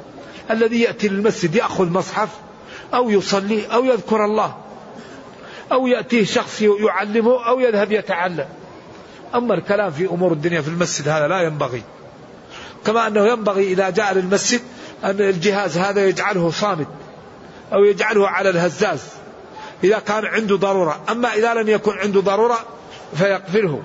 الذي 0.51 0.81
يأتي 0.81 1.07
للمسجد 1.07 1.55
يأخذ 1.55 1.89
مصحف 1.89 2.29
أو 2.93 3.09
يصلي 3.09 3.65
أو 3.65 3.83
يذكر 3.83 4.25
الله 4.25 4.55
أو 5.71 5.87
يأتيه 5.87 6.25
شخص 6.25 6.61
يعلمه 6.61 7.47
أو 7.47 7.59
يذهب 7.59 7.91
يتعلم. 7.91 8.47
أما 9.35 9.53
الكلام 9.53 9.91
في 9.91 10.05
أمور 10.05 10.31
الدنيا 10.31 10.61
في 10.61 10.67
المسجد 10.67 11.07
هذا 11.07 11.27
لا 11.27 11.41
ينبغي. 11.41 11.83
كما 12.85 13.07
أنه 13.07 13.27
ينبغي 13.27 13.63
إذا 13.67 13.89
جاء 13.89 14.13
للمسجد 14.13 14.61
أن 15.03 15.21
الجهاز 15.21 15.77
هذا 15.77 16.07
يجعله 16.07 16.51
صامت 16.51 16.87
أو 17.73 17.83
يجعله 17.83 18.27
على 18.27 18.49
الهزاز 18.49 19.03
إذا 19.83 19.99
كان 19.99 20.25
عنده 20.25 20.55
ضرورة. 20.55 21.01
أما 21.09 21.33
إذا 21.33 21.53
لم 21.53 21.69
يكن 21.69 21.91
عنده 21.97 22.21
ضرورة 22.21 22.59
فيقفله 23.15 23.83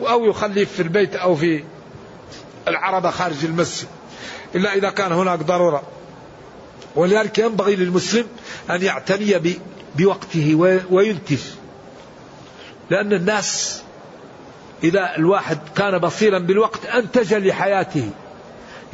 أو 0.00 0.24
يخليه 0.24 0.64
في 0.64 0.82
البيت 0.82 1.16
أو 1.16 1.36
في 1.36 1.64
العربة 2.68 3.10
خارج 3.10 3.44
المسجد. 3.44 3.88
إلا 4.54 4.74
إذا 4.74 4.90
كان 4.90 5.12
هناك 5.12 5.38
ضرورة. 5.38 5.82
ولذلك 6.96 7.38
ينبغي 7.38 7.76
للمسلم 7.76 8.26
أن 8.70 8.82
يعتني 8.82 9.56
بوقته 9.94 10.54
وينتج. 10.90 11.40
لأن 12.90 13.12
الناس 13.12 13.82
إذا 14.84 15.16
الواحد 15.16 15.58
كان 15.76 15.98
بصيرا 15.98 16.38
بالوقت 16.38 16.86
أنتج 16.86 17.34
لحياته. 17.34 18.10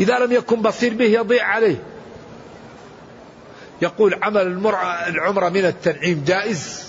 إذا 0.01 0.19
لم 0.19 0.33
يكن 0.33 0.62
بصير 0.62 0.95
به 0.95 1.05
يضيع 1.05 1.45
عليه. 1.45 1.83
يقول 3.83 4.14
عمل 4.23 4.73
العمرة 5.09 5.49
من 5.49 5.64
التنعيم 5.64 6.25
جائز 6.27 6.89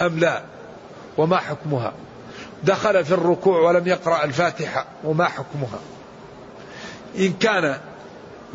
أم 0.00 0.18
لا؟ 0.18 0.44
وما 1.18 1.36
حكمها 1.36 1.92
دخل 2.64 3.04
في 3.04 3.14
الركوع 3.14 3.60
ولم 3.60 3.86
يقرأ 3.86 4.24
الفاتحة 4.24 4.86
وما 5.04 5.24
حكمها 5.24 5.78
إن 7.18 7.32
كان 7.32 7.78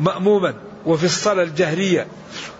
مأموما 0.00 0.54
وفي 0.86 1.04
الصلاة 1.04 1.42
الجهرية 1.42 2.06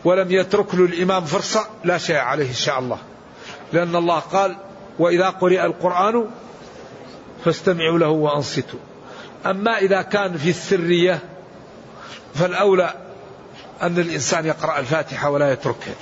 ولم 0.04 0.30
يترك 0.30 0.74
له 0.74 0.84
الإمام 0.84 1.24
فرصة 1.24 1.66
لا 1.84 1.98
شيء 1.98 2.16
عليه 2.16 2.48
إن 2.48 2.54
شاء 2.54 2.78
الله 2.78 2.98
لأن 3.72 3.96
الله 3.96 4.18
قال 4.18 4.56
وإذا 4.98 5.30
قرئ 5.30 5.66
القرآن 5.66 6.26
فاستمعوا 7.44 7.98
له 7.98 8.08
وأنصتوا 8.08 8.78
أما 9.46 9.78
إذا 9.78 10.02
كان 10.02 10.36
في 10.36 10.50
السرية 10.50 11.18
فالأولى 12.34 12.94
أن 13.82 13.98
الإنسان 13.98 14.46
يقرأ 14.46 14.78
الفاتحة 14.78 15.30
ولا 15.30 15.52
يتركها. 15.52 15.94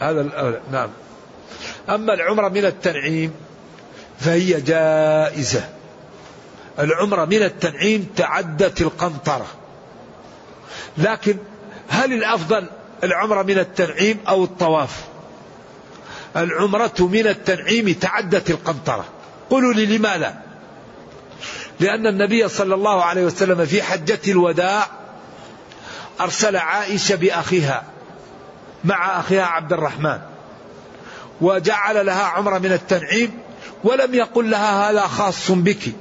هذا 0.00 0.20
الأولى. 0.20 0.60
نعم. 0.72 0.88
أما 1.88 2.14
العمرة 2.14 2.48
من 2.48 2.64
التنعيم 2.64 3.32
فهي 4.20 4.60
جائزة. 4.60 5.68
العمرة 6.78 7.24
من 7.24 7.42
التنعيم 7.42 8.06
تعدت 8.16 8.80
القنطرة. 8.80 9.46
لكن 10.98 11.36
هل 11.88 12.12
الأفضل 12.12 12.66
العمرة 13.04 13.42
من 13.42 13.58
التنعيم 13.58 14.18
أو 14.28 14.44
الطواف؟ 14.44 15.04
العمرة 16.36 16.94
من 17.00 17.26
التنعيم 17.26 17.92
تعدت 17.92 18.50
القنطرة. 18.50 19.04
قولوا 19.50 19.72
لي 19.72 19.98
لماذا؟ 19.98 20.40
لأن 21.80 22.06
النبي 22.06 22.48
صلى 22.48 22.74
الله 22.74 23.04
عليه 23.04 23.24
وسلم 23.24 23.66
في 23.66 23.82
حجة 23.82 24.20
الوداع 24.28 24.86
أرسل 26.20 26.56
عائشة 26.56 27.14
بأخيها 27.14 27.84
مع 28.84 29.20
أخيها 29.20 29.44
عبد 29.44 29.72
الرحمن. 29.72 30.18
وجعل 31.40 32.06
لها 32.06 32.22
عمرة 32.22 32.58
من 32.58 32.72
التنعيم 32.72 33.30
ولم 33.84 34.14
يقل 34.14 34.50
لها 34.50 34.90
هذا 34.90 35.00
خاص 35.00 35.50
بك 35.50 35.92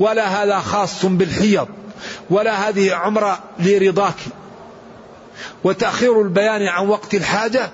ولا 0.00 0.42
هذا 0.42 0.58
خاص 0.58 1.06
بالحيض 1.06 1.68
ولا 2.30 2.68
هذه 2.68 2.94
عمرة 2.94 3.38
لرضاك. 3.58 4.14
وتأخير 5.64 6.22
البيان 6.22 6.66
عن 6.66 6.88
وقت 6.88 7.14
الحاجة 7.14 7.70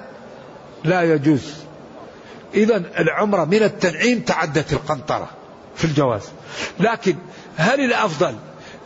لا 0.85 1.03
يجوز. 1.03 1.55
إذا 2.55 2.77
العمرة 2.99 3.45
من 3.45 3.63
التنعيم 3.63 4.21
تعدت 4.21 4.73
القنطرة 4.73 5.29
في 5.77 5.85
الجواز. 5.85 6.23
لكن 6.81 7.17
هل 7.57 7.81
الأفضل 7.81 8.35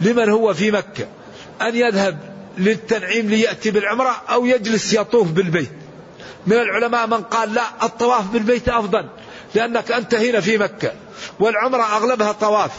لمن 0.00 0.28
هو 0.28 0.54
في 0.54 0.70
مكة 0.70 1.06
أن 1.62 1.76
يذهب 1.76 2.18
للتنعيم 2.58 3.28
ليأتي 3.28 3.70
بالعمرة 3.70 4.22
أو 4.30 4.46
يجلس 4.46 4.92
يطوف 4.92 5.30
بالبيت؟ 5.30 5.84
من 6.47 6.57
العلماء 6.57 7.07
من 7.07 7.22
قال 7.22 7.55
لا 7.55 7.62
الطواف 7.82 8.26
بالبيت 8.26 8.68
أفضل 8.68 9.09
لأنك 9.55 9.92
أنت 9.92 10.14
هنا 10.14 10.40
في 10.40 10.59
مكة 10.59 10.92
والعمرة 11.40 11.82
أغلبها 11.82 12.32
طواف. 12.32 12.70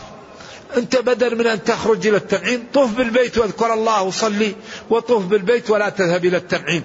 أنت 0.78 0.96
بدل 0.96 1.38
من 1.38 1.48
أن 1.48 1.64
تخرج 1.64 2.08
إلى 2.08 2.18
التنعيم 2.18 2.68
طوف 2.74 2.92
بالبيت 2.92 3.38
واذكر 3.38 3.74
الله 3.74 4.04
وصلي 4.04 4.56
وطوف 4.90 5.26
بالبيت 5.26 5.70
ولا 5.70 5.90
تذهب 5.90 6.26
إلى 6.26 6.38
التنعيم. 6.38 6.84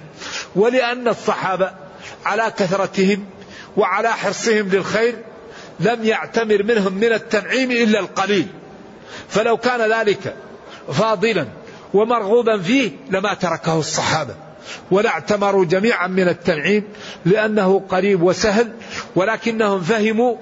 ولأن 0.55 1.07
الصحابة 1.07 1.71
على 2.25 2.53
كثرتهم 2.57 3.25
وعلى 3.77 4.13
حرصهم 4.13 4.69
للخير 4.69 5.15
لم 5.79 6.05
يعتمر 6.05 6.63
منهم 6.63 6.93
من 6.93 7.13
التنعيم 7.13 7.71
إلا 7.71 7.99
القليل. 7.99 8.47
فلو 9.29 9.57
كان 9.57 9.91
ذلك 9.91 10.35
فاضلا 10.93 11.47
ومرغوبا 11.93 12.61
فيه 12.61 12.91
لما 13.09 13.33
تركه 13.33 13.79
الصحابة. 13.79 14.35
ولا 14.91 15.09
اعتمروا 15.09 15.65
جميعا 15.65 16.07
من 16.07 16.27
التنعيم 16.27 16.83
لأنه 17.25 17.83
قريب 17.89 18.23
وسهل 18.23 18.73
ولكنهم 19.15 19.81
فهموا 19.81 20.35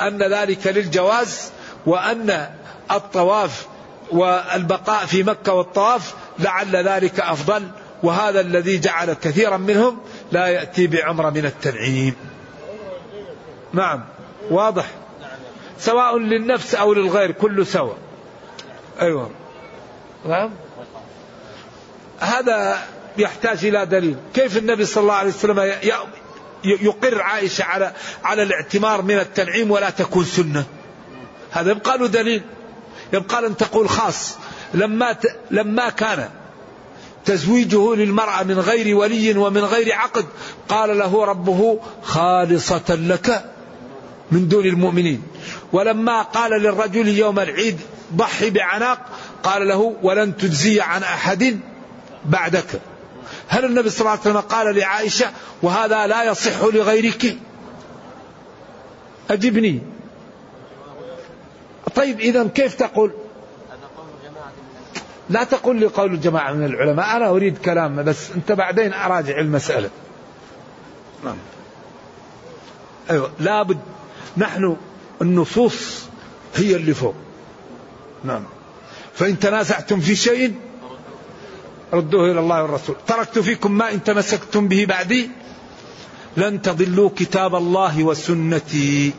أن 0.00 0.22
ذلك 0.22 0.66
للجواز 0.66 1.50
وأن 1.86 2.48
الطواف 2.90 3.66
والبقاء 4.10 5.06
في 5.06 5.22
مكة 5.22 5.52
والطواف 5.52 6.14
لعل 6.38 6.76
ذلك 6.76 7.20
أفضل 7.20 7.68
وهذا 8.02 8.40
الذي 8.40 8.78
جعل 8.78 9.12
كثيرا 9.12 9.56
منهم 9.56 9.98
لا 10.32 10.46
يأتي 10.46 10.86
بعمرة 10.86 11.30
من 11.30 11.46
التنعيم. 11.46 12.14
نعم 13.72 14.04
واضح. 14.50 14.86
سواء 15.78 16.18
للنفس 16.18 16.74
أو 16.74 16.94
للغير 16.94 17.30
كله 17.30 17.64
سواء. 17.64 17.96
أيوة. 19.00 19.30
نعم. 20.28 20.50
هذا 22.20 22.78
يحتاج 23.18 23.64
إلى 23.64 23.86
دليل. 23.86 24.16
كيف 24.34 24.56
النبي 24.56 24.84
صلى 24.84 25.02
الله 25.02 25.14
عليه 25.14 25.30
وسلم 25.30 25.72
يقر 26.64 27.22
عائشة 27.22 27.64
على 27.64 27.92
على 28.24 28.42
الاعتمار 28.42 29.02
من 29.02 29.18
التنعيم 29.18 29.70
ولا 29.70 29.90
تكون 29.90 30.24
سنة؟ 30.24 30.64
هذا 31.50 31.70
يبقى 31.70 31.98
له 31.98 32.06
دليل. 32.06 32.42
يبقى 33.12 33.42
لن 33.42 33.56
تقول 33.56 33.88
خاص. 33.88 34.38
لما 34.74 35.12
ت... 35.12 35.26
لما 35.50 35.90
كان 35.90 36.28
تزويجه 37.24 37.94
للمرأة 37.94 38.42
من 38.42 38.58
غير 38.58 38.96
ولي 38.96 39.38
ومن 39.38 39.60
غير 39.64 39.92
عقد 39.94 40.26
قال 40.68 40.98
له 40.98 41.24
ربه 41.24 41.80
خالصة 42.02 42.94
لك 42.94 43.44
من 44.30 44.48
دون 44.48 44.66
المؤمنين. 44.66 45.22
ولما 45.72 46.22
قال 46.22 46.50
للرجل 46.62 47.08
يوم 47.08 47.38
العيد 47.38 47.80
ضحي 48.14 48.50
بعناق 48.50 48.98
قال 49.42 49.68
له 49.68 49.96
ولن 50.02 50.36
تجزي 50.36 50.80
عن 50.80 51.02
أحد 51.02 51.60
بعدك. 52.24 52.80
هل 53.48 53.64
النبي 53.64 53.90
صلى 53.90 54.00
الله 54.00 54.10
عليه 54.10 54.20
وسلم 54.20 54.40
قال 54.40 54.76
لعائشة 54.76 55.26
وهذا 55.62 56.06
لا 56.06 56.24
يصح 56.24 56.64
لغيرك؟ 56.64 57.36
أجبني. 59.30 59.80
طيب 61.94 62.20
إذا 62.20 62.48
كيف 62.54 62.74
تقول؟ 62.74 63.12
لا 65.30 65.44
تقول 65.44 65.76
لي 65.76 65.86
قول 65.86 66.14
الجماعة 66.14 66.52
من 66.52 66.64
العلماء 66.64 67.16
أنا 67.16 67.28
أريد 67.28 67.58
كلام 67.58 68.04
بس 68.04 68.30
أنت 68.30 68.52
بعدين 68.52 68.92
أراجع 68.92 69.38
المسألة. 69.38 69.90
نعم. 71.24 71.36
أيوة 73.10 73.30
لابد 73.40 73.78
نحن 74.36 74.76
النصوص 75.22 76.04
هي 76.54 76.76
اللي 76.76 76.94
فوق. 76.94 77.14
نعم. 78.24 78.44
فإن 79.14 79.38
تنازعتم 79.38 80.00
في 80.00 80.16
شيء 80.16 80.54
ردوه 81.92 82.30
إلى 82.30 82.40
الله 82.40 82.62
والرسول. 82.62 82.96
تركت 83.06 83.38
فيكم 83.38 83.72
ما 83.72 83.92
إن 83.92 84.04
تمسكتم 84.04 84.68
به 84.68 84.86
بعدي؟ 84.88 85.30
لن 86.36 86.62
تضلوا 86.62 87.10
كتاب 87.16 87.54
الله 87.54 88.04
وسنتي. 88.04 89.12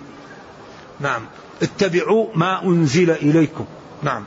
نعم. 0.99 1.25
اتبعوا 1.61 2.27
ما 2.35 2.63
أنزل 2.63 3.11
إليكم. 3.11 3.65
نعم. 4.03 4.25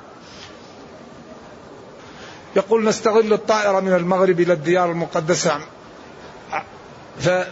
يقول 2.56 2.84
نستغل 2.84 3.32
الطائرة 3.32 3.80
من 3.80 3.92
المغرب 3.92 4.40
إلى 4.40 4.52
الديار 4.52 4.90
المقدسة. 4.90 5.60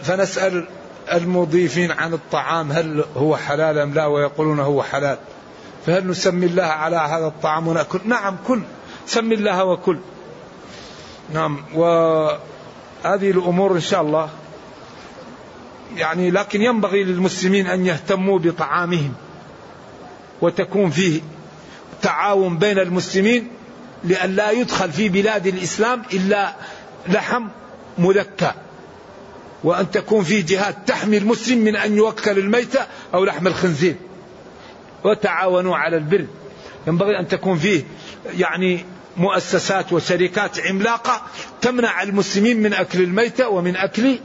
فنسأل 0.03 0.67
المضيفين 1.13 1.91
عن 1.91 2.13
الطعام 2.13 2.71
هل 2.71 3.05
هو 3.17 3.37
حلال 3.37 3.77
أم 3.77 3.93
لا؟ 3.93 4.05
ويقولون 4.05 4.59
هو 4.59 4.83
حلال. 4.83 5.17
فهل 5.85 6.07
نسمي 6.07 6.45
الله 6.45 6.63
على 6.63 6.95
هذا 6.95 7.27
الطعام 7.27 7.67
ونأكل؟ 7.67 7.99
نعم 8.05 8.37
كل. 8.47 8.61
سمي 9.05 9.35
الله 9.35 9.63
وكل. 9.63 9.97
نعم 11.33 11.63
وهذه 11.73 13.31
الأمور 13.31 13.75
إن 13.75 13.81
شاء 13.81 14.01
الله 14.01 14.29
يعني 15.95 16.31
لكن 16.31 16.61
ينبغي 16.61 17.03
للمسلمين 17.03 17.67
أن 17.67 17.85
يهتموا 17.85 18.39
بطعامهم 18.39 19.13
وتكون 20.41 20.89
فيه 20.89 21.21
تعاون 22.01 22.57
بين 22.57 22.79
المسلمين 22.79 23.47
لأن 24.03 24.35
لا 24.35 24.51
يدخل 24.51 24.91
في 24.91 25.09
بلاد 25.09 25.47
الإسلام 25.47 26.01
إلا 26.13 26.55
لحم 27.07 27.47
مذكى 27.97 28.51
وأن 29.63 29.91
تكون 29.91 30.23
في 30.23 30.41
جهات 30.41 30.75
تحمي 30.87 31.17
المسلم 31.17 31.57
من 31.57 31.75
أن 31.75 31.97
يوكل 31.97 32.39
الميتة 32.39 32.79
أو 33.13 33.25
لحم 33.25 33.47
الخنزير 33.47 33.95
وتعاونوا 35.03 35.77
على 35.77 35.97
البر. 35.97 36.25
ينبغي 36.87 37.19
أن 37.19 37.27
تكون 37.27 37.57
فيه 37.57 37.83
يعني 38.37 38.85
مؤسسات 39.19 39.93
وشركات 39.93 40.59
عملاقة 40.59 41.21
تمنع 41.61 42.03
المسلمين 42.03 42.61
من 42.61 42.73
أكل 42.73 43.01
الميتة 43.01 43.49
ومن 43.49 43.75
أكل 43.75 44.19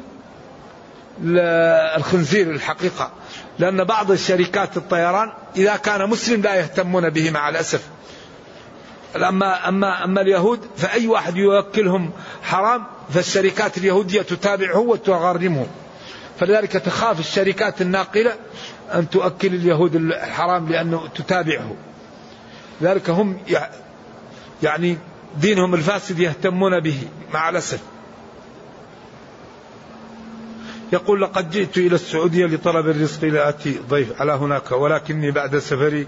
الخنزير 1.97 2.51
الحقيقة. 2.51 3.11
لأن 3.59 3.84
بعض 3.84 4.11
الشركات 4.11 4.76
الطيران 4.76 5.32
إذا 5.57 5.76
كان 5.76 6.11
مسلم 6.11 6.42
لا 6.42 6.55
يهتمون 6.55 7.11
به 7.11 7.30
مع 7.30 7.49
الأسف. 7.49 7.88
أما 9.16 9.68
أما 9.68 10.05
أما 10.05 10.20
اليهود 10.20 10.61
فأي 10.76 11.07
واحد 11.07 11.36
يوكلهم 11.36 12.11
حرام 12.42 12.84
فالشركات 13.14 13.78
اليهودية 13.78 14.22
تتابعه 14.22 14.78
وتغرمه. 14.78 15.66
فلذلك 16.40 16.72
تخاف 16.72 17.20
الشركات 17.20 17.82
الناقلة 17.82 18.32
أن 18.95 19.11
تؤكل 19.11 19.55
اليهود 19.55 19.95
الحرام 19.97 20.68
لأنه 20.68 21.09
تتابعه. 21.14 21.74
ذلك 22.82 23.11
هم 23.11 23.38
يعني 24.65 24.99
دينهم 25.41 25.75
الفاسد 25.75 26.19
يهتمون 26.19 26.81
به 26.81 26.99
مع 27.35 27.49
الأسف. 27.49 27.81
يقول 30.93 31.23
لقد 31.23 31.51
جئت 31.51 31.79
إلى 31.79 31.95
السعودية 31.95 32.47
لطلب 32.47 32.89
الرزق 32.89 33.25
لآتي 33.25 33.79
ضيف. 33.89 34.21
على 34.21 34.33
هناك؟ 34.33 34.73
ولكني 34.73 35.31
بعد 35.31 35.59
سفري 35.59 36.07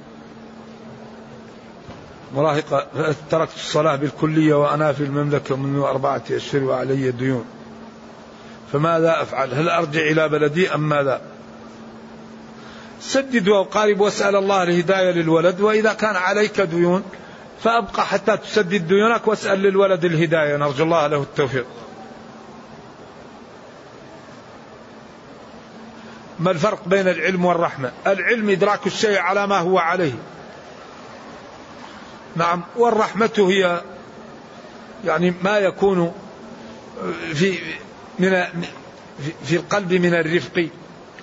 مراهقة 2.34 2.86
تركت 3.30 3.54
الصلاة 3.54 3.96
بالكلية 3.96 4.54
وأنا 4.54 4.92
في 4.92 5.02
المملكة 5.02 5.56
منذ 5.56 5.78
أربعة 5.78 6.22
أشهر 6.30 6.64
وعلي 6.64 7.10
ديون. 7.10 7.44
فماذا 8.72 9.22
أفعل؟ 9.22 9.54
هل 9.54 9.68
أرجع 9.68 10.00
إلى 10.00 10.28
بلدي 10.28 10.74
أم 10.74 10.88
ماذا؟ 10.88 11.20
سدد 13.00 13.48
وقارب 13.48 14.00
واسأل 14.00 14.36
الله 14.36 14.62
الهداية 14.62 15.10
للولد 15.10 15.60
وإذا 15.60 15.92
كان 15.92 16.16
عليك 16.16 16.60
ديون 16.60 17.02
فأبقى 17.62 18.06
حتى 18.06 18.36
تسدد 18.36 18.88
ديونك 18.88 19.28
واسأل 19.28 19.62
للولد 19.62 20.04
الهداية. 20.04 20.56
نرجو 20.56 20.84
الله 20.84 21.06
له 21.06 21.22
التوفيق. 21.22 21.66
ما 26.38 26.50
الفرق 26.50 26.88
بين 26.88 27.08
العلم 27.08 27.44
والرحمة؟ 27.44 27.92
العلم 28.06 28.50
إدراك 28.50 28.86
الشيء 28.86 29.18
على 29.18 29.46
ما 29.46 29.58
هو 29.58 29.78
عليه. 29.78 30.12
نعم 32.36 32.62
والرحمة 32.76 33.30
هي 33.36 33.80
يعني 35.04 35.34
ما 35.42 35.58
يكون 35.58 36.12
في 37.34 37.58
من 38.18 38.44
في 39.44 39.56
القلب 39.56 39.92
من 39.92 40.14
الرفق. 40.14 40.68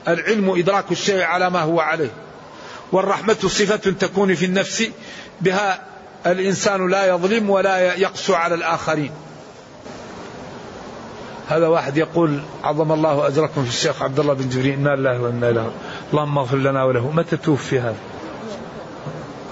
العلم 0.08 0.60
إدراك 0.60 0.92
الشيء 0.92 1.22
على 1.22 1.50
ما 1.50 1.62
هو 1.62 1.80
عليه. 1.80 2.12
والرحمة 2.92 3.34
صفة 3.34 3.76
تكون 3.76 4.36
في 4.36 4.46
النفس 4.46 4.90
بها 5.42 5.93
الإنسان 6.28 6.90
لا 6.90 7.06
يظلم 7.06 7.50
ولا 7.50 7.96
يقسو 7.96 8.34
على 8.34 8.56
الآخرين. 8.56 9.12
هذا 11.50 11.68
واحد 11.68 11.98
يقول 11.98 12.40
عظم 12.64 12.92
الله 12.92 13.28
أجركم 13.28 13.64
في 13.64 13.70
الشيخ 13.70 14.04
عبد 14.04 14.20
الله 14.20 14.34
بن 14.34 14.50
جبريل 14.50 14.74
إنا 14.74 14.96
لله 14.96 15.22
وإنا 15.22 15.50
إليه 15.50 15.72
اللهم 16.12 16.38
اغفر 16.38 16.58
لنا 16.58 16.84
وله. 16.84 17.12
متى 17.12 17.38
توفي 17.38 17.80
هذا؟ 17.80 17.96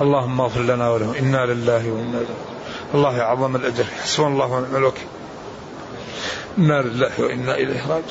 اللهم 0.01 0.41
اغفر 0.41 0.61
لنا 0.61 0.89
وله. 0.89 1.19
إنا 1.19 1.45
لله 1.45 1.91
وإنا 1.91 2.17
إليه 2.17 2.41
الله 2.93 3.17
يعظم 3.17 3.55
الأجر. 3.55 3.83
حسبنا 4.03 4.27
الله 4.27 4.45
ونعم 4.45 4.75
الوكيل. 4.75 5.07
إنا 6.57 6.81
لله 6.81 7.11
وإنا 7.19 7.55
إليه 7.55 7.81
راجعون. 7.81 8.03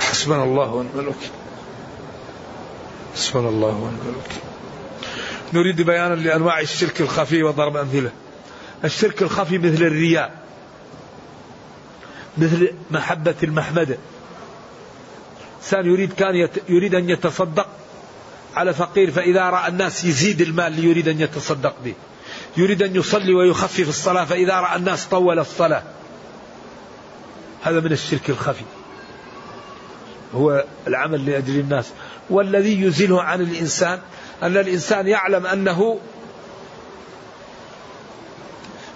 حسبنا 0.00 0.44
الله 0.44 0.74
ونعم 0.74 0.98
الوكيل. 0.98 1.30
حسبنا 3.14 3.48
الله 3.48 3.68
ونعم 3.68 3.98
الوكيل. 4.08 4.53
نريد 5.54 5.82
بيانا 5.82 6.14
لأنواع 6.14 6.60
الشرك 6.60 7.00
الخفي 7.00 7.42
وضرب 7.42 7.76
أمثلة. 7.76 8.10
الشرك 8.84 9.22
الخفي 9.22 9.58
مثل 9.58 9.82
الرياء 9.82 10.44
مثل 12.38 12.72
محبة 12.90 13.34
المحمدة 13.42 13.98
إنسان 15.62 15.86
يريد 15.86 16.12
كان 16.12 16.48
يريد 16.68 16.94
أن 16.94 17.10
يتصدق 17.10 17.66
على 18.56 18.74
فقير 18.74 19.10
فإذا 19.10 19.50
رأى 19.50 19.68
الناس 19.68 20.04
يزيد 20.04 20.40
المال 20.40 20.80
ليريد 20.80 21.08
أن 21.08 21.20
يتصدق 21.20 21.74
به. 21.84 21.94
يريد 22.56 22.82
أن 22.82 22.96
يصلي 22.96 23.34
ويخفف 23.34 23.88
الصلاة 23.88 24.24
فإذا 24.24 24.60
رأى 24.60 24.76
الناس 24.76 25.06
طول 25.06 25.38
الصلاة. 25.38 25.82
هذا 27.62 27.80
من 27.80 27.92
الشرك 27.92 28.30
الخفي. 28.30 28.64
هو 30.34 30.64
العمل 30.86 31.26
لأجل 31.26 31.60
الناس. 31.60 31.92
والذي 32.30 32.82
يزيله 32.82 33.22
عن 33.22 33.40
الإنسان 33.40 33.98
أن 34.42 34.56
الإنسان 34.56 35.06
يعلم 35.06 35.46
أنه 35.46 35.98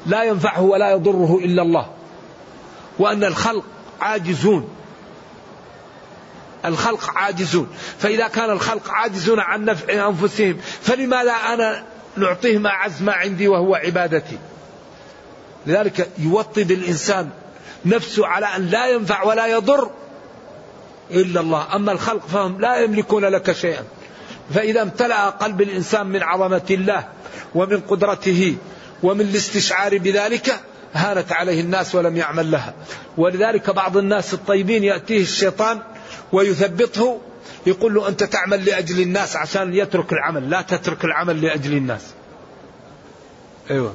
لا 0.07 0.23
ينفعه 0.23 0.63
ولا 0.63 0.91
يضره 0.91 1.39
إلا 1.45 1.63
الله 1.63 1.87
وأن 2.99 3.25
الخلق 3.25 3.65
عاجزون. 4.01 4.69
الخلق 6.65 7.11
عاجزون. 7.17 7.69
فإذا 7.99 8.29
كان 8.29 8.51
الخلق 8.51 8.91
عاجزون 8.91 9.41
عن 9.41 9.65
نفع 9.65 10.09
أنفسهم 10.09 10.57
فلماذا 10.81 11.33
أنا 11.33 11.85
نعطيهم 12.17 12.67
أعز 12.67 13.03
ما 13.03 13.13
عندي 13.13 13.49
وهو 13.49 13.75
عبادتي؟ 13.75 14.39
لذلك 15.67 16.11
يوطد 16.19 16.71
الإنسان 16.71 17.31
نفسه 17.85 18.27
على 18.27 18.47
أن 18.47 18.67
لا 18.67 18.87
ينفع 18.87 19.23
ولا 19.23 19.47
يضر 19.47 19.91
إلا 21.11 21.41
الله. 21.41 21.77
أما 21.77 21.93
الخلق 21.93 22.27
فهم 22.27 22.61
لا 22.61 22.77
يملكون 22.77 23.25
لك 23.25 23.53
شيئا. 23.53 23.85
فإذا 24.55 24.83
امتلأ 24.83 25.29
قلب 25.29 25.63
الإنسان 25.63 26.07
من 26.07 26.23
عظمة 26.23 26.67
الله 26.71 27.09
ومن 27.55 27.81
قدرته 27.81 28.57
ومن 29.03 29.21
الاستشعار 29.21 29.99
بذلك 29.99 30.61
هانت 30.95 31.33
عليه 31.33 31.61
الناس 31.61 31.95
ولم 31.95 32.17
يعمل 32.17 32.51
لها. 32.51 32.75
ولذلك 33.17 33.71
بعض 33.71 33.97
الناس 33.97 34.35
الطيبين 34.35 34.85
يأتيه 34.85 35.23
الشيطان 35.23 35.79
ويثبطه 36.33 37.21
يقول 37.67 37.95
له 37.95 38.09
أنت 38.09 38.25
تعمل 38.25 38.65
لأجل 38.65 39.01
الناس 39.01 39.37
عشان 39.37 39.75
يترك 39.75 40.13
العمل. 40.13 40.51
لا 40.51 40.63
تترك 40.63 41.05
العمل 41.05 41.43
لأجل 41.43 41.73
الناس. 41.73 42.03
أيوة. 43.71 43.95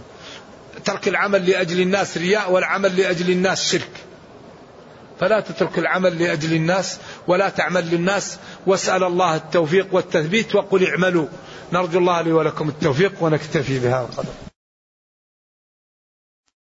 ترك 0.86 1.08
العمل 1.08 1.50
لأجل 1.50 1.82
الناس 1.82 2.18
رياء 2.18 2.52
والعمل 2.52 2.98
لأجل 2.98 3.30
الناس 3.32 3.72
شرك. 3.72 3.92
فلا 5.20 5.40
تترك 5.40 5.80
العمل 5.80 6.24
لأجل 6.24 6.54
الناس 6.54 6.98
ولا 7.28 7.50
تعمل 7.50 7.90
للناس 7.90 8.38
واسأل 8.68 9.04
الله 9.04 9.36
التوفيق 9.36 9.88
والتثبيت 9.92 10.56
وقل 10.56 10.88
اعملوا. 10.88 11.26
نرجو 11.74 12.00
الله 12.00 12.22
لي 12.22 12.32
ولكم 12.32 12.70
التوفيق 12.70 13.12
ونكتفي 13.22 13.80
بهذا 13.80 14.08
القدر. 14.12 14.43